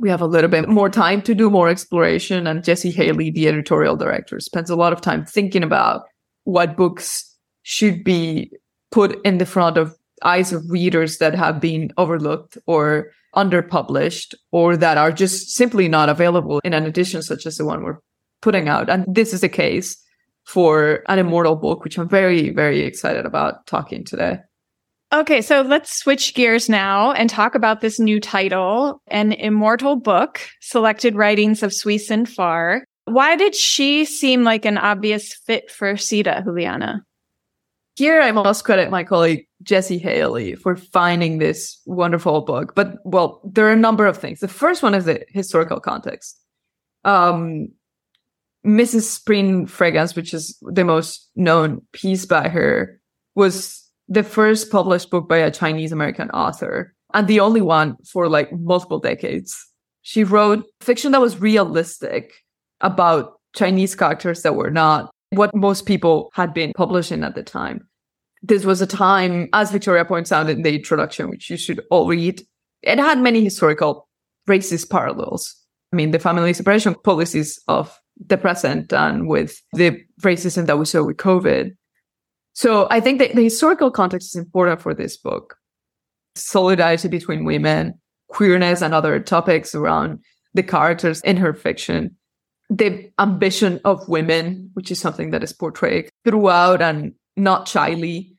We 0.00 0.08
have 0.10 0.20
a 0.20 0.26
little 0.26 0.50
bit 0.50 0.68
more 0.68 0.88
time 0.88 1.22
to 1.22 1.34
do 1.34 1.50
more 1.50 1.68
exploration. 1.68 2.46
And 2.46 2.62
Jesse 2.62 2.90
Haley, 2.90 3.30
the 3.30 3.48
editorial 3.48 3.96
director, 3.96 4.38
spends 4.40 4.70
a 4.70 4.76
lot 4.76 4.92
of 4.92 5.00
time 5.00 5.24
thinking 5.24 5.62
about 5.62 6.02
what 6.44 6.76
books 6.76 7.36
should 7.62 8.04
be 8.04 8.52
put 8.90 9.20
in 9.24 9.38
the 9.38 9.46
front 9.46 9.76
of 9.76 9.94
eyes 10.22 10.52
of 10.52 10.70
readers 10.70 11.18
that 11.18 11.34
have 11.34 11.60
been 11.60 11.90
overlooked 11.96 12.58
or 12.66 13.10
underpublished 13.36 14.34
or 14.52 14.76
that 14.76 14.96
are 14.96 15.12
just 15.12 15.50
simply 15.50 15.88
not 15.88 16.08
available 16.08 16.60
in 16.64 16.72
an 16.72 16.84
edition 16.84 17.22
such 17.22 17.46
as 17.46 17.56
the 17.56 17.64
one 17.64 17.82
we're 17.82 17.98
putting 18.40 18.68
out. 18.68 18.88
And 18.88 19.04
this 19.06 19.32
is 19.32 19.42
the 19.42 19.48
case 19.48 19.96
for 20.44 21.02
an 21.08 21.18
immortal 21.18 21.56
book, 21.56 21.84
which 21.84 21.98
I'm 21.98 22.08
very, 22.08 22.50
very 22.50 22.80
excited 22.80 23.26
about 23.26 23.66
talking 23.66 24.04
today. 24.04 24.38
Okay, 25.10 25.40
so 25.40 25.62
let's 25.62 25.96
switch 25.96 26.34
gears 26.34 26.68
now 26.68 27.12
and 27.12 27.30
talk 27.30 27.54
about 27.54 27.80
this 27.80 27.98
new 27.98 28.20
title, 28.20 29.00
An 29.06 29.32
Immortal 29.32 29.96
Book, 29.96 30.40
Selected 30.60 31.16
Writings 31.16 31.62
of 31.62 31.72
Sui 31.72 31.96
Sin 31.96 32.26
Far. 32.26 32.84
Why 33.06 33.34
did 33.34 33.54
she 33.54 34.04
seem 34.04 34.44
like 34.44 34.66
an 34.66 34.76
obvious 34.76 35.32
fit 35.32 35.70
for 35.70 35.96
Cita, 35.96 36.42
Juliana? 36.44 37.06
Here, 37.96 38.20
I 38.20 38.32
must 38.32 38.64
credit 38.64 38.90
my 38.90 39.02
colleague 39.02 39.48
Jesse 39.62 39.96
Haley 39.96 40.54
for 40.56 40.76
finding 40.76 41.38
this 41.38 41.80
wonderful 41.86 42.42
book. 42.42 42.74
But, 42.74 42.98
well, 43.04 43.40
there 43.44 43.66
are 43.66 43.72
a 43.72 43.76
number 43.76 44.04
of 44.04 44.18
things. 44.18 44.40
The 44.40 44.46
first 44.46 44.82
one 44.82 44.94
is 44.94 45.06
the 45.06 45.24
historical 45.30 45.80
context. 45.80 46.38
Um, 47.04 47.68
Mrs. 48.66 49.02
Spring 49.02 49.66
Fragrance, 49.66 50.14
which 50.14 50.34
is 50.34 50.58
the 50.60 50.84
most 50.84 51.30
known 51.34 51.80
piece 51.92 52.26
by 52.26 52.50
her, 52.50 53.00
was 53.34 53.87
the 54.08 54.22
first 54.22 54.70
published 54.70 55.10
book 55.10 55.28
by 55.28 55.38
a 55.38 55.50
Chinese 55.50 55.92
American 55.92 56.30
author 56.30 56.94
and 57.14 57.26
the 57.28 57.40
only 57.40 57.60
one 57.60 57.96
for 58.10 58.28
like 58.28 58.52
multiple 58.52 58.98
decades. 58.98 59.56
She 60.02 60.24
wrote 60.24 60.64
fiction 60.80 61.12
that 61.12 61.20
was 61.20 61.40
realistic 61.40 62.32
about 62.80 63.34
Chinese 63.54 63.94
characters 63.94 64.42
that 64.42 64.54
were 64.54 64.70
not 64.70 65.10
what 65.30 65.54
most 65.54 65.84
people 65.84 66.30
had 66.32 66.54
been 66.54 66.72
publishing 66.74 67.22
at 67.22 67.34
the 67.34 67.42
time. 67.42 67.86
This 68.42 68.64
was 68.64 68.80
a 68.80 68.86
time, 68.86 69.48
as 69.52 69.70
Victoria 69.70 70.04
points 70.04 70.32
out 70.32 70.48
in 70.48 70.62
the 70.62 70.76
introduction, 70.76 71.28
which 71.28 71.50
you 71.50 71.56
should 71.56 71.82
all 71.90 72.06
read, 72.06 72.40
it 72.82 72.98
had 72.98 73.18
many 73.18 73.42
historical 73.42 74.08
racist 74.48 74.90
parallels. 74.90 75.54
I 75.92 75.96
mean, 75.96 76.12
the 76.12 76.18
family 76.18 76.52
separation 76.52 76.94
policies 77.02 77.60
of 77.68 77.98
the 78.24 78.38
present 78.38 78.92
and 78.92 79.28
with 79.28 79.60
the 79.72 80.00
racism 80.22 80.66
that 80.66 80.78
we 80.78 80.84
saw 80.84 81.02
with 81.02 81.16
COVID. 81.16 81.72
So 82.58 82.88
I 82.90 82.98
think 82.98 83.20
that 83.20 83.36
the 83.36 83.44
historical 83.44 83.92
context 83.92 84.34
is 84.34 84.42
important 84.42 84.80
for 84.80 84.92
this 84.92 85.16
book. 85.16 85.56
Solidarity 86.34 87.06
between 87.06 87.44
women, 87.44 87.94
queerness, 88.28 88.82
and 88.82 88.92
other 88.92 89.20
topics 89.20 89.76
around 89.76 90.18
the 90.54 90.64
characters 90.64 91.20
in 91.20 91.36
her 91.36 91.54
fiction 91.54 92.16
the 92.70 93.10
ambition 93.18 93.80
of 93.84 94.06
women, 94.08 94.70
which 94.74 94.90
is 94.90 95.00
something 95.00 95.30
that 95.30 95.42
is 95.42 95.52
portrayed 95.52 96.10
throughout 96.24 96.82
and 96.82 97.14
not 97.36 97.68
shyly, 97.68 98.34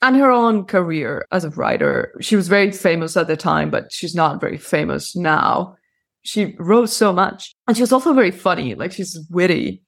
and 0.00 0.16
her 0.16 0.30
own 0.30 0.64
career 0.64 1.26
as 1.32 1.44
a 1.44 1.50
writer. 1.50 2.14
She 2.20 2.36
was 2.36 2.48
very 2.48 2.70
famous 2.72 3.16
at 3.16 3.26
the 3.26 3.36
time, 3.36 3.70
but 3.70 3.92
she's 3.92 4.14
not 4.14 4.40
very 4.40 4.56
famous 4.56 5.14
now. 5.16 5.76
She 6.22 6.56
wrote 6.58 6.90
so 6.90 7.12
much. 7.12 7.54
And 7.66 7.76
she 7.76 7.82
was 7.82 7.92
also 7.92 8.14
very 8.14 8.30
funny, 8.30 8.74
like 8.74 8.92
she's 8.92 9.18
witty. 9.30 9.82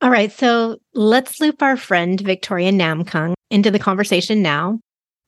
All 0.00 0.10
right, 0.10 0.30
so 0.30 0.76
let's 0.94 1.40
loop 1.40 1.60
our 1.60 1.76
friend 1.76 2.20
Victoria 2.20 2.70
Namkung 2.70 3.34
into 3.50 3.70
the 3.70 3.80
conversation 3.80 4.42
now. 4.42 4.78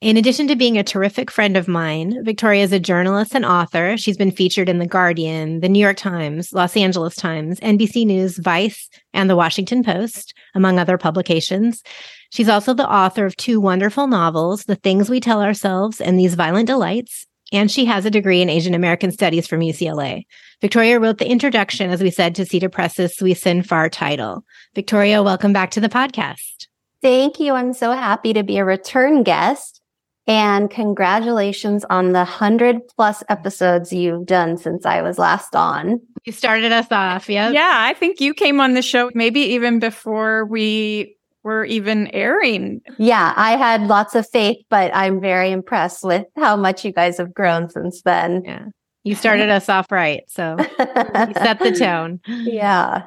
In 0.01 0.17
addition 0.17 0.47
to 0.47 0.57
being 0.57 0.79
a 0.79 0.85
terrific 0.85 1.29
friend 1.29 1.57
of 1.57 1.67
mine, 1.67 2.25
Victoria 2.25 2.63
is 2.63 2.73
a 2.73 2.79
journalist 2.79 3.35
and 3.35 3.45
author. 3.45 3.97
She's 3.97 4.17
been 4.17 4.31
featured 4.31 4.69
in 4.69 4.79
The 4.79 4.87
Guardian, 4.87 5.59
The 5.59 5.69
New 5.69 5.81
York 5.81 5.97
Times, 5.97 6.53
Los 6.53 6.77
Angeles 6.77 7.17
Times, 7.17 7.59
NBC 7.61 8.07
News, 8.07 8.39
Vice, 8.39 8.89
and 9.13 9.29
The 9.29 9.37
Washington 9.37 9.83
Post, 9.83 10.35
among 10.55 10.79
other 10.79 10.97
publications. 10.97 11.83
She's 12.31 12.49
also 12.49 12.73
the 12.73 12.89
author 12.89 13.27
of 13.27 13.37
two 13.37 13.61
wonderful 13.61 14.07
novels, 14.07 14.65
The 14.65 14.77
Things 14.77 15.11
We 15.11 15.19
Tell 15.19 15.43
Ourselves 15.43 16.01
and 16.01 16.19
These 16.19 16.35
Violent 16.35 16.69
Delights. 16.69 17.27
And 17.53 17.71
she 17.71 17.85
has 17.87 18.07
a 18.07 18.11
degree 18.11 18.41
in 18.41 18.49
Asian 18.49 18.75
American 18.75 19.11
Studies 19.11 19.49
from 19.49 19.61
UCLA. 19.61 20.25
Victoria 20.61 21.01
wrote 21.01 21.17
the 21.17 21.29
introduction, 21.29 21.91
as 21.91 22.03
we 22.03 22.11
said, 22.11 22.35
to 22.35 22.45
Cita 22.45 22.69
Press's 22.69 23.17
Sui 23.17 23.33
Sin 23.33 23.63
Far 23.63 23.89
title. 23.89 24.45
Victoria, 24.75 25.23
welcome 25.23 25.55
back 25.55 25.71
to 25.71 25.81
the 25.81 25.89
podcast. 25.89 26.67
Thank 27.01 27.41
you. 27.41 27.55
I'm 27.55 27.73
so 27.73 27.93
happy 27.93 28.35
to 28.35 28.43
be 28.43 28.59
a 28.59 28.65
return 28.65 29.23
guest. 29.23 29.81
And 30.27 30.71
congratulations 30.71 31.87
on 31.89 32.13
the 32.13 32.19
100 32.19 32.83
plus 32.95 33.25
episodes 33.31 33.91
you've 33.91 34.27
done 34.27 34.59
since 34.59 34.85
I 34.85 35.01
was 35.01 35.19
last 35.19 35.57
on. 35.57 35.99
You 36.25 36.33
started 36.33 36.73
us 36.73 36.93
off, 36.93 37.31
yeah? 37.31 37.51
Yeah, 37.51 37.73
I 37.75 37.95
think 37.95 38.21
you 38.21 38.35
came 38.35 38.61
on 38.61 38.75
the 38.75 38.83
show 38.83 39.11
maybe 39.15 39.41
even 39.41 39.79
before 39.79 40.45
we 40.45 41.17
were 41.43 41.65
even 41.65 42.09
airing. 42.09 42.83
Yeah, 42.99 43.33
I 43.35 43.57
had 43.57 43.87
lots 43.87 44.15
of 44.15 44.29
faith, 44.29 44.59
but 44.69 44.95
I'm 44.95 45.23
very 45.23 45.53
impressed 45.53 46.05
with 46.05 46.27
how 46.37 46.55
much 46.55 46.85
you 46.85 46.93
guys 46.93 47.17
have 47.17 47.33
grown 47.33 47.71
since 47.71 48.03
then. 48.03 48.43
Yeah. 48.45 48.67
You 49.05 49.15
started 49.15 49.49
us 49.49 49.69
off 49.69 49.91
right. 49.91 50.23
So 50.29 50.57
you 50.59 51.35
set 51.35 51.59
the 51.59 51.75
tone. 51.79 52.21
Yeah. 52.29 53.05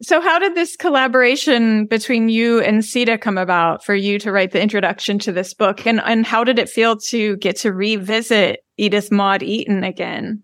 So, 0.00 0.20
how 0.20 0.38
did 0.38 0.54
this 0.54 0.76
collaboration 0.76 1.86
between 1.86 2.28
you 2.28 2.60
and 2.60 2.84
Cita 2.84 3.18
come 3.18 3.36
about 3.36 3.84
for 3.84 3.96
you 3.96 4.20
to 4.20 4.30
write 4.30 4.52
the 4.52 4.62
introduction 4.62 5.18
to 5.20 5.32
this 5.32 5.54
book? 5.54 5.86
And, 5.86 6.00
and 6.04 6.24
how 6.24 6.44
did 6.44 6.58
it 6.60 6.68
feel 6.68 6.96
to 7.08 7.36
get 7.38 7.56
to 7.58 7.72
revisit 7.72 8.60
Edith 8.76 9.10
Maude 9.10 9.42
Eaton 9.42 9.82
again? 9.82 10.42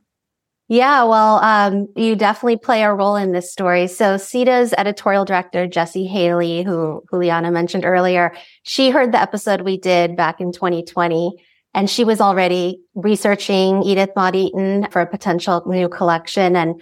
Yeah, 0.68 1.04
well, 1.04 1.36
um, 1.36 1.86
you 1.94 2.16
definitely 2.16 2.56
play 2.56 2.82
a 2.82 2.92
role 2.92 3.16
in 3.16 3.32
this 3.32 3.52
story. 3.52 3.86
So 3.86 4.16
Cita's 4.16 4.74
editorial 4.76 5.24
director, 5.24 5.68
Jesse 5.68 6.06
Haley, 6.06 6.62
who 6.62 7.04
Juliana 7.10 7.52
mentioned 7.52 7.84
earlier, 7.84 8.34
she 8.64 8.90
heard 8.90 9.12
the 9.12 9.20
episode 9.20 9.60
we 9.60 9.76
did 9.76 10.16
back 10.16 10.40
in 10.40 10.52
2020 10.52 11.36
and 11.74 11.90
she 11.90 12.04
was 12.04 12.20
already 12.20 12.80
researching 12.94 13.82
Edith 13.82 14.10
Maude 14.14 14.36
Eaton 14.36 14.86
for 14.90 15.02
a 15.02 15.06
potential 15.06 15.62
new 15.66 15.88
collection. 15.88 16.54
And 16.54 16.80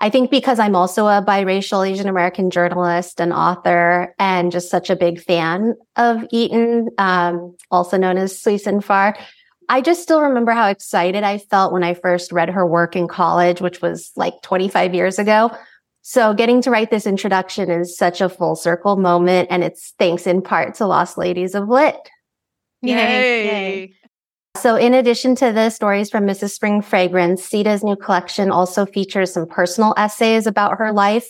I 0.00 0.10
think 0.10 0.30
because 0.30 0.58
I'm 0.58 0.74
also 0.74 1.06
a 1.06 1.24
biracial 1.26 1.88
Asian 1.88 2.08
American 2.08 2.50
journalist 2.50 3.20
and 3.20 3.32
author 3.32 4.14
and 4.18 4.50
just 4.50 4.68
such 4.68 4.90
a 4.90 4.96
big 4.96 5.22
fan 5.22 5.74
of 5.96 6.24
Eaton, 6.32 6.88
um, 6.98 7.56
also 7.70 7.96
known 7.96 8.18
as 8.18 8.36
Sui 8.36 8.58
Sin 8.58 8.80
Far, 8.80 9.16
I 9.68 9.80
just 9.80 10.02
still 10.02 10.20
remember 10.20 10.52
how 10.52 10.68
excited 10.68 11.22
I 11.22 11.38
felt 11.38 11.72
when 11.72 11.84
I 11.84 11.94
first 11.94 12.32
read 12.32 12.50
her 12.50 12.66
work 12.66 12.96
in 12.96 13.06
college, 13.06 13.60
which 13.60 13.80
was 13.80 14.10
like 14.16 14.34
25 14.42 14.92
years 14.92 15.20
ago. 15.20 15.56
So 16.02 16.34
getting 16.34 16.60
to 16.62 16.70
write 16.70 16.90
this 16.90 17.06
introduction 17.06 17.70
is 17.70 17.96
such 17.96 18.20
a 18.20 18.28
full 18.28 18.56
circle 18.56 18.96
moment. 18.96 19.48
And 19.52 19.62
it's 19.62 19.94
thanks 20.00 20.26
in 20.26 20.42
part 20.42 20.74
to 20.74 20.86
Lost 20.86 21.16
Ladies 21.16 21.54
of 21.54 21.68
Lit. 21.68 21.96
Yay. 22.82 22.96
Yay. 23.46 23.94
So, 24.56 24.76
in 24.76 24.94
addition 24.94 25.34
to 25.36 25.50
the 25.52 25.70
stories 25.70 26.10
from 26.10 26.26
Mrs. 26.26 26.50
Spring 26.50 26.82
Fragrance, 26.82 27.44
Cita's 27.44 27.82
new 27.82 27.96
collection 27.96 28.50
also 28.50 28.86
features 28.86 29.32
some 29.32 29.46
personal 29.46 29.94
essays 29.96 30.46
about 30.46 30.78
her 30.78 30.92
life. 30.92 31.26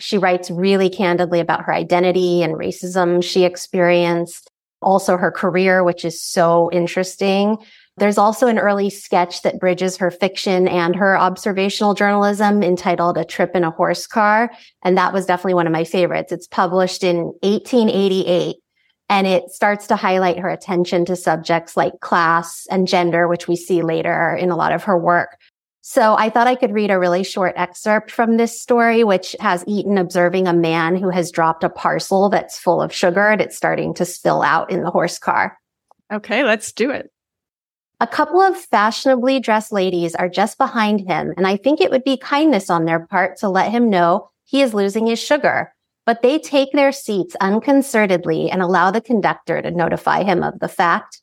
She 0.00 0.18
writes 0.18 0.50
really 0.50 0.90
candidly 0.90 1.40
about 1.40 1.64
her 1.64 1.72
identity 1.74 2.42
and 2.42 2.54
racism 2.54 3.22
she 3.22 3.44
experienced, 3.44 4.50
also 4.82 5.16
her 5.16 5.30
career, 5.30 5.84
which 5.84 6.04
is 6.04 6.20
so 6.20 6.70
interesting. 6.72 7.58
There's 7.96 8.18
also 8.18 8.48
an 8.48 8.58
early 8.58 8.90
sketch 8.90 9.42
that 9.42 9.60
bridges 9.60 9.98
her 9.98 10.10
fiction 10.10 10.66
and 10.66 10.96
her 10.96 11.16
observational 11.16 11.94
journalism 11.94 12.62
entitled 12.62 13.16
A 13.18 13.24
Trip 13.24 13.54
in 13.54 13.62
a 13.62 13.70
Horse 13.70 14.08
Car. 14.08 14.50
And 14.82 14.98
that 14.98 15.12
was 15.12 15.26
definitely 15.26 15.54
one 15.54 15.68
of 15.68 15.72
my 15.72 15.84
favorites. 15.84 16.32
It's 16.32 16.48
published 16.48 17.04
in 17.04 17.26
1888 17.42 18.56
and 19.14 19.28
it 19.28 19.48
starts 19.52 19.86
to 19.86 19.94
highlight 19.94 20.40
her 20.40 20.48
attention 20.48 21.04
to 21.04 21.14
subjects 21.14 21.76
like 21.76 22.00
class 22.00 22.66
and 22.68 22.88
gender, 22.88 23.28
which 23.28 23.46
we 23.46 23.54
see 23.54 23.80
later 23.80 24.34
in 24.34 24.50
a 24.50 24.56
lot 24.56 24.72
of 24.72 24.82
her 24.82 24.98
work. 24.98 25.38
So 25.82 26.16
I 26.16 26.30
thought 26.30 26.48
I 26.48 26.56
could 26.56 26.72
read 26.72 26.90
a 26.90 26.98
really 26.98 27.22
short 27.22 27.52
excerpt 27.54 28.10
from 28.10 28.38
this 28.38 28.60
story, 28.60 29.04
which 29.04 29.36
has 29.38 29.62
Eaton 29.68 29.98
observing 29.98 30.48
a 30.48 30.52
man 30.52 30.96
who 30.96 31.10
has 31.10 31.30
dropped 31.30 31.62
a 31.62 31.68
parcel 31.68 32.28
that's 32.28 32.58
full 32.58 32.82
of 32.82 32.92
sugar 32.92 33.28
and 33.28 33.40
it's 33.40 33.56
starting 33.56 33.94
to 33.94 34.04
spill 34.04 34.42
out 34.42 34.68
in 34.72 34.82
the 34.82 34.90
horse 34.90 35.20
car. 35.20 35.56
Okay, 36.12 36.42
let's 36.42 36.72
do 36.72 36.90
it. 36.90 37.12
A 38.00 38.08
couple 38.08 38.40
of 38.40 38.56
fashionably 38.56 39.38
dressed 39.38 39.70
ladies 39.70 40.16
are 40.16 40.28
just 40.28 40.58
behind 40.58 41.08
him, 41.08 41.32
and 41.36 41.46
I 41.46 41.56
think 41.56 41.80
it 41.80 41.92
would 41.92 42.02
be 42.02 42.16
kindness 42.16 42.68
on 42.68 42.84
their 42.84 43.06
part 43.06 43.36
to 43.38 43.48
let 43.48 43.70
him 43.70 43.90
know 43.90 44.30
he 44.42 44.60
is 44.60 44.74
losing 44.74 45.06
his 45.06 45.22
sugar. 45.22 45.73
But 46.06 46.22
they 46.22 46.38
take 46.38 46.72
their 46.72 46.92
seats 46.92 47.34
unconcernedly 47.40 48.50
and 48.50 48.60
allow 48.60 48.90
the 48.90 49.00
conductor 49.00 49.62
to 49.62 49.70
notify 49.70 50.22
him 50.22 50.42
of 50.42 50.58
the 50.58 50.68
fact. 50.68 51.22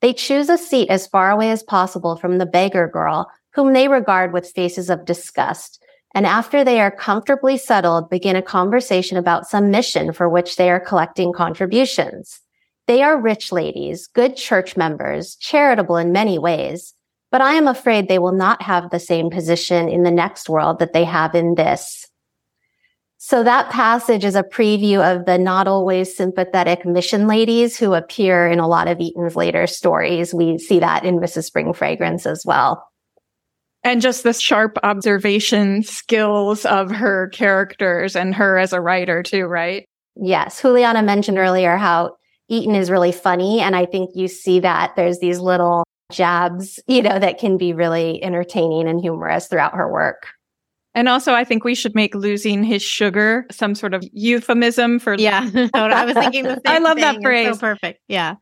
They 0.00 0.12
choose 0.12 0.48
a 0.48 0.58
seat 0.58 0.88
as 0.90 1.06
far 1.06 1.30
away 1.30 1.50
as 1.50 1.62
possible 1.62 2.16
from 2.16 2.38
the 2.38 2.46
beggar 2.46 2.88
girl 2.88 3.30
whom 3.54 3.72
they 3.72 3.88
regard 3.88 4.32
with 4.32 4.50
faces 4.50 4.90
of 4.90 5.04
disgust. 5.04 5.82
And 6.14 6.26
after 6.26 6.62
they 6.62 6.80
are 6.80 6.90
comfortably 6.90 7.56
settled, 7.56 8.10
begin 8.10 8.36
a 8.36 8.42
conversation 8.42 9.16
about 9.16 9.48
some 9.48 9.70
mission 9.70 10.12
for 10.12 10.28
which 10.28 10.56
they 10.56 10.70
are 10.70 10.80
collecting 10.80 11.32
contributions. 11.32 12.40
They 12.86 13.02
are 13.02 13.20
rich 13.20 13.50
ladies, 13.50 14.06
good 14.06 14.36
church 14.36 14.76
members, 14.76 15.36
charitable 15.36 15.96
in 15.96 16.12
many 16.12 16.38
ways, 16.38 16.94
but 17.32 17.40
I 17.40 17.54
am 17.54 17.66
afraid 17.66 18.06
they 18.06 18.18
will 18.18 18.32
not 18.32 18.62
have 18.62 18.90
the 18.90 19.00
same 19.00 19.30
position 19.30 19.88
in 19.88 20.02
the 20.02 20.10
next 20.10 20.48
world 20.48 20.78
that 20.78 20.92
they 20.92 21.04
have 21.04 21.34
in 21.34 21.54
this. 21.54 22.06
So 23.26 23.42
that 23.42 23.70
passage 23.70 24.22
is 24.22 24.34
a 24.34 24.42
preview 24.42 25.00
of 25.00 25.24
the 25.24 25.38
not 25.38 25.66
always 25.66 26.14
sympathetic 26.14 26.84
mission 26.84 27.26
ladies 27.26 27.74
who 27.74 27.94
appear 27.94 28.46
in 28.46 28.60
a 28.60 28.68
lot 28.68 28.86
of 28.86 29.00
Eaton's 29.00 29.34
later 29.34 29.66
stories. 29.66 30.34
We 30.34 30.58
see 30.58 30.78
that 30.80 31.06
in 31.06 31.20
Mrs. 31.20 31.44
Spring 31.44 31.72
Fragrance 31.72 32.26
as 32.26 32.44
well. 32.44 32.86
And 33.82 34.02
just 34.02 34.24
the 34.24 34.34
sharp 34.34 34.76
observation 34.82 35.82
skills 35.84 36.66
of 36.66 36.90
her 36.90 37.28
characters 37.28 38.14
and 38.14 38.34
her 38.34 38.58
as 38.58 38.74
a 38.74 38.80
writer 38.82 39.22
too, 39.22 39.46
right? 39.46 39.86
Yes. 40.16 40.60
Juliana 40.60 41.02
mentioned 41.02 41.38
earlier 41.38 41.78
how 41.78 42.16
Eaton 42.50 42.74
is 42.74 42.90
really 42.90 43.12
funny. 43.12 43.60
And 43.60 43.74
I 43.74 43.86
think 43.86 44.10
you 44.14 44.28
see 44.28 44.60
that 44.60 44.96
there's 44.96 45.20
these 45.20 45.40
little 45.40 45.84
jabs, 46.12 46.78
you 46.86 47.00
know, 47.00 47.18
that 47.18 47.38
can 47.38 47.56
be 47.56 47.72
really 47.72 48.22
entertaining 48.22 48.86
and 48.86 49.00
humorous 49.00 49.46
throughout 49.46 49.76
her 49.76 49.90
work. 49.90 50.26
And 50.94 51.08
also, 51.08 51.32
I 51.34 51.42
think 51.44 51.64
we 51.64 51.74
should 51.74 51.94
make 51.94 52.14
losing 52.14 52.62
his 52.62 52.82
sugar 52.82 53.46
some 53.50 53.74
sort 53.74 53.94
of 53.94 54.04
euphemism 54.12 54.98
for. 54.98 55.14
Yeah, 55.14 55.50
I 55.74 56.04
was 56.04 56.14
thinking. 56.14 56.44
The 56.44 56.60
I 56.66 56.78
love 56.78 56.94
thing. 56.96 57.02
that 57.02 57.22
phrase. 57.22 57.54
so 57.54 57.60
perfect. 57.60 58.00
Yeah. 58.08 58.36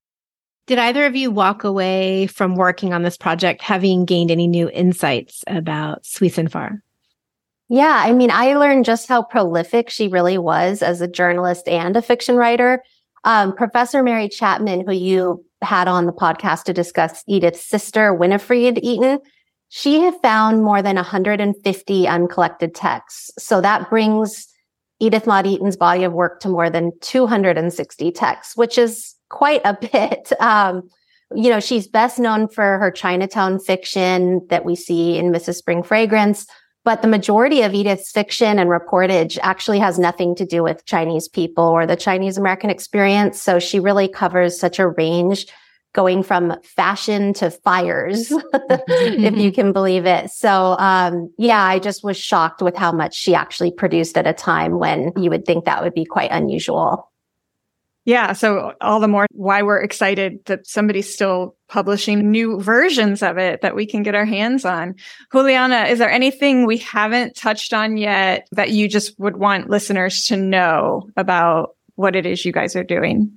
Did 0.66 0.78
either 0.78 1.06
of 1.06 1.16
you 1.16 1.30
walk 1.30 1.64
away 1.64 2.28
from 2.28 2.54
working 2.54 2.92
on 2.92 3.02
this 3.02 3.16
project 3.16 3.62
having 3.62 4.04
gained 4.04 4.30
any 4.30 4.46
new 4.46 4.70
insights 4.70 5.42
about 5.48 6.06
Sui 6.06 6.28
Sin 6.28 6.48
Far? 6.48 6.82
Yeah, 7.68 8.02
I 8.04 8.12
mean, 8.12 8.30
I 8.30 8.54
learned 8.54 8.84
just 8.84 9.08
how 9.08 9.22
prolific 9.22 9.88
she 9.88 10.06
really 10.06 10.38
was 10.38 10.82
as 10.82 11.00
a 11.00 11.08
journalist 11.08 11.66
and 11.66 11.96
a 11.96 12.02
fiction 12.02 12.36
writer. 12.36 12.82
Um, 13.24 13.54
Professor 13.56 14.02
Mary 14.02 14.28
Chapman, 14.28 14.86
who 14.86 14.92
you 14.92 15.44
had 15.62 15.88
on 15.88 16.06
the 16.06 16.12
podcast 16.12 16.64
to 16.64 16.72
discuss 16.72 17.24
Edith's 17.26 17.64
sister, 17.64 18.12
Winnifred 18.12 18.78
Eaton, 18.82 19.20
she 19.74 20.00
had 20.00 20.20
found 20.20 20.62
more 20.62 20.82
than 20.82 20.96
150 20.96 22.06
uncollected 22.06 22.74
texts. 22.74 23.30
So 23.38 23.62
that 23.62 23.88
brings 23.88 24.46
Edith 25.00 25.26
Maude 25.26 25.46
Eaton's 25.46 25.78
body 25.78 26.04
of 26.04 26.12
work 26.12 26.40
to 26.40 26.50
more 26.50 26.68
than 26.68 26.92
260 27.00 28.12
texts, 28.12 28.54
which 28.54 28.76
is 28.76 29.14
quite 29.30 29.62
a 29.64 29.72
bit. 29.92 30.30
Um, 30.38 30.90
you 31.34 31.48
know, 31.48 31.58
she's 31.58 31.88
best 31.88 32.18
known 32.18 32.48
for 32.48 32.76
her 32.80 32.90
Chinatown 32.90 33.58
fiction 33.58 34.46
that 34.50 34.66
we 34.66 34.76
see 34.76 35.16
in 35.16 35.32
Mrs. 35.32 35.54
Spring 35.54 35.82
Fragrance, 35.82 36.46
but 36.84 37.00
the 37.00 37.08
majority 37.08 37.62
of 37.62 37.72
Edith's 37.72 38.12
fiction 38.12 38.58
and 38.58 38.68
reportage 38.68 39.38
actually 39.40 39.78
has 39.78 39.98
nothing 39.98 40.34
to 40.34 40.44
do 40.44 40.62
with 40.62 40.84
Chinese 40.84 41.28
people 41.28 41.64
or 41.64 41.86
the 41.86 41.96
Chinese 41.96 42.36
American 42.36 42.68
experience. 42.68 43.40
So 43.40 43.58
she 43.58 43.80
really 43.80 44.06
covers 44.06 44.60
such 44.60 44.78
a 44.78 44.88
range 44.88 45.46
going 45.92 46.22
from 46.22 46.54
fashion 46.62 47.34
to 47.34 47.50
fires, 47.50 48.32
if 48.52 49.36
you 49.36 49.52
can 49.52 49.72
believe 49.72 50.06
it. 50.06 50.30
So, 50.30 50.76
um, 50.78 51.32
yeah, 51.38 51.62
I 51.62 51.78
just 51.78 52.02
was 52.02 52.16
shocked 52.16 52.62
with 52.62 52.76
how 52.76 52.92
much 52.92 53.14
she 53.14 53.34
actually 53.34 53.72
produced 53.72 54.16
at 54.16 54.26
a 54.26 54.32
time 54.32 54.78
when 54.78 55.12
you 55.16 55.30
would 55.30 55.44
think 55.44 55.64
that 55.64 55.82
would 55.82 55.94
be 55.94 56.04
quite 56.04 56.30
unusual. 56.30 57.12
Yeah. 58.04 58.32
So 58.32 58.72
all 58.80 58.98
the 58.98 59.06
more 59.06 59.26
why 59.30 59.62
we're 59.62 59.80
excited 59.80 60.44
that 60.46 60.66
somebody's 60.66 61.12
still 61.12 61.54
publishing 61.68 62.32
new 62.32 62.60
versions 62.60 63.22
of 63.22 63.38
it 63.38 63.60
that 63.60 63.76
we 63.76 63.86
can 63.86 64.02
get 64.02 64.16
our 64.16 64.24
hands 64.24 64.64
on. 64.64 64.96
Juliana, 65.30 65.84
is 65.84 66.00
there 66.00 66.10
anything 66.10 66.66
we 66.66 66.78
haven't 66.78 67.36
touched 67.36 67.72
on 67.72 67.96
yet 67.96 68.48
that 68.50 68.70
you 68.70 68.88
just 68.88 69.18
would 69.20 69.36
want 69.36 69.70
listeners 69.70 70.24
to 70.26 70.36
know 70.36 71.08
about 71.16 71.76
what 71.94 72.16
it 72.16 72.26
is 72.26 72.44
you 72.44 72.50
guys 72.50 72.74
are 72.74 72.82
doing? 72.82 73.32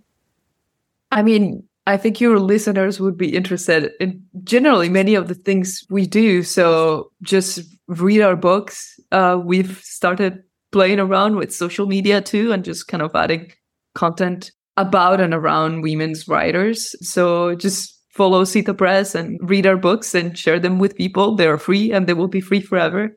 I 1.12 1.22
mean, 1.22 1.64
I 1.88 1.98
think 1.98 2.20
your 2.20 2.40
listeners 2.40 3.00
would 3.00 3.18
be 3.18 3.36
interested 3.36 3.92
in 4.00 4.24
generally 4.44 4.90
many 4.90 5.14
of 5.14 5.28
the 5.28 5.36
things 5.36 5.84
we 5.90 6.08
do. 6.08 6.42
So 6.42 7.12
just 7.22 7.60
read 7.88 8.22
our 8.22 8.36
books. 8.36 9.00
Uh, 9.12 9.40
we've 9.44 9.80
started 9.84 10.42
playing 10.72 11.00
around 11.00 11.36
with 11.36 11.54
social 11.54 11.86
media 11.86 12.22
too 12.22 12.52
and 12.52 12.66
just 12.66 12.88
kind 12.88 13.04
of 13.04 13.16
adding 13.16 13.52
content 13.94 14.52
about 14.78 15.22
and 15.22 15.34
around 15.34 15.82
women's 15.82 16.28
writers. 16.28 16.96
So 17.08 17.56
just 17.56 18.02
follow 18.10 18.44
Cita 18.46 18.74
Press 18.74 19.14
and 19.14 19.40
read 19.44 19.68
our 19.68 19.78
books 19.78 20.16
and 20.16 20.38
share 20.38 20.60
them 20.60 20.80
with 20.80 20.96
people. 20.96 21.36
They 21.36 21.48
are 21.48 21.58
free 21.58 21.92
and 21.92 22.08
they 22.08 22.14
will 22.14 22.28
be 22.28 22.42
free 22.42 22.62
forever. 22.62 23.16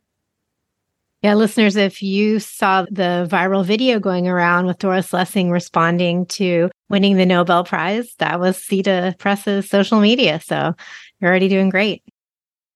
Yeah, 1.23 1.35
listeners, 1.35 1.75
if 1.75 2.01
you 2.01 2.39
saw 2.39 2.83
the 2.83 3.27
viral 3.29 3.65
video 3.65 3.99
going 3.99 4.29
around 4.29 4.67
with 4.67 4.79
Doris 4.79 5.13
Lessing 5.13 5.51
responding 5.51 6.27
to 6.27 6.71
winning 6.89 7.17
the 7.17 7.27
Nobel 7.27 7.65
Prize, 7.65 8.15
that 8.19 8.39
was 8.39 8.57
Cita 8.57 9.17
Press's 9.19 9.69
social 9.69 9.99
media. 9.99 10.41
So 10.41 10.75
you're 11.21 11.29
already 11.29 11.49
doing 11.49 11.71
great. 11.71 12.05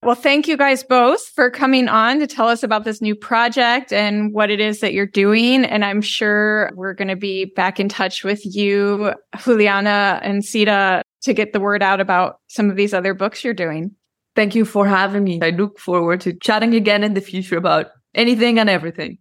Well, 0.02 0.16
thank 0.16 0.48
you 0.48 0.56
guys 0.56 0.82
both 0.82 1.24
for 1.28 1.48
coming 1.48 1.86
on 1.86 2.18
to 2.18 2.26
tell 2.26 2.48
us 2.48 2.64
about 2.64 2.82
this 2.82 3.00
new 3.00 3.14
project 3.14 3.92
and 3.92 4.32
what 4.32 4.50
it 4.50 4.58
is 4.58 4.80
that 4.80 4.92
you're 4.92 5.06
doing. 5.06 5.64
And 5.64 5.84
I'm 5.84 6.02
sure 6.02 6.72
we're 6.74 6.94
going 6.94 7.06
to 7.06 7.14
be 7.14 7.44
back 7.44 7.78
in 7.78 7.88
touch 7.88 8.24
with 8.24 8.44
you, 8.44 9.14
Juliana 9.38 10.18
and 10.24 10.44
Cita, 10.44 11.02
to 11.22 11.32
get 11.32 11.52
the 11.52 11.60
word 11.60 11.84
out 11.84 12.00
about 12.00 12.40
some 12.48 12.68
of 12.68 12.74
these 12.74 12.92
other 12.92 13.14
books 13.14 13.44
you're 13.44 13.54
doing. 13.54 13.94
Thank 14.34 14.56
you 14.56 14.64
for 14.64 14.88
having 14.88 15.22
me. 15.22 15.38
I 15.40 15.50
look 15.50 15.78
forward 15.78 16.20
to 16.22 16.32
chatting 16.32 16.74
again 16.74 17.04
in 17.04 17.14
the 17.14 17.20
future 17.20 17.56
about 17.56 17.86
anything 18.14 18.58
and 18.58 18.68
everything. 18.68 19.18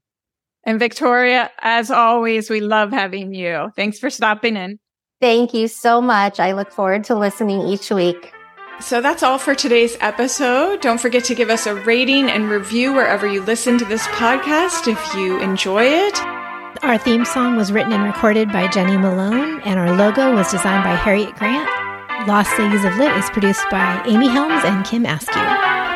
And 0.63 0.79
Victoria, 0.79 1.49
as 1.59 1.89
always, 1.89 2.49
we 2.49 2.59
love 2.59 2.91
having 2.91 3.33
you. 3.33 3.71
Thanks 3.75 3.99
for 3.99 4.09
stopping 4.09 4.55
in. 4.55 4.79
Thank 5.19 5.53
you 5.53 5.67
so 5.67 6.01
much. 6.01 6.39
I 6.39 6.53
look 6.53 6.71
forward 6.71 7.03
to 7.05 7.15
listening 7.15 7.61
each 7.61 7.89
week. 7.89 8.33
So 8.79 8.99
that's 9.01 9.21
all 9.21 9.37
for 9.37 9.53
today's 9.53 9.95
episode. 10.01 10.81
Don't 10.81 10.99
forget 10.99 11.23
to 11.25 11.35
give 11.35 11.51
us 11.51 11.67
a 11.67 11.75
rating 11.75 12.29
and 12.29 12.49
review 12.49 12.93
wherever 12.93 13.27
you 13.27 13.43
listen 13.43 13.77
to 13.77 13.85
this 13.85 14.05
podcast 14.07 14.91
if 14.91 15.13
you 15.13 15.39
enjoy 15.39 15.85
it. 15.85 16.19
Our 16.83 16.97
theme 16.97 17.25
song 17.25 17.57
was 17.57 17.71
written 17.71 17.93
and 17.93 18.03
recorded 18.03 18.51
by 18.51 18.67
Jenny 18.67 18.97
Malone, 18.97 19.61
and 19.61 19.79
our 19.79 19.95
logo 19.95 20.33
was 20.33 20.49
designed 20.49 20.83
by 20.83 20.95
Harriet 20.95 21.35
Grant. 21.35 21.69
Lost 22.27 22.57
Ladies 22.57 22.83
of 22.83 22.95
Lit 22.97 23.15
is 23.17 23.29
produced 23.29 23.69
by 23.69 24.03
Amy 24.07 24.27
Helms 24.27 24.63
and 24.63 24.83
Kim 24.83 25.05
Askew. 25.05 25.90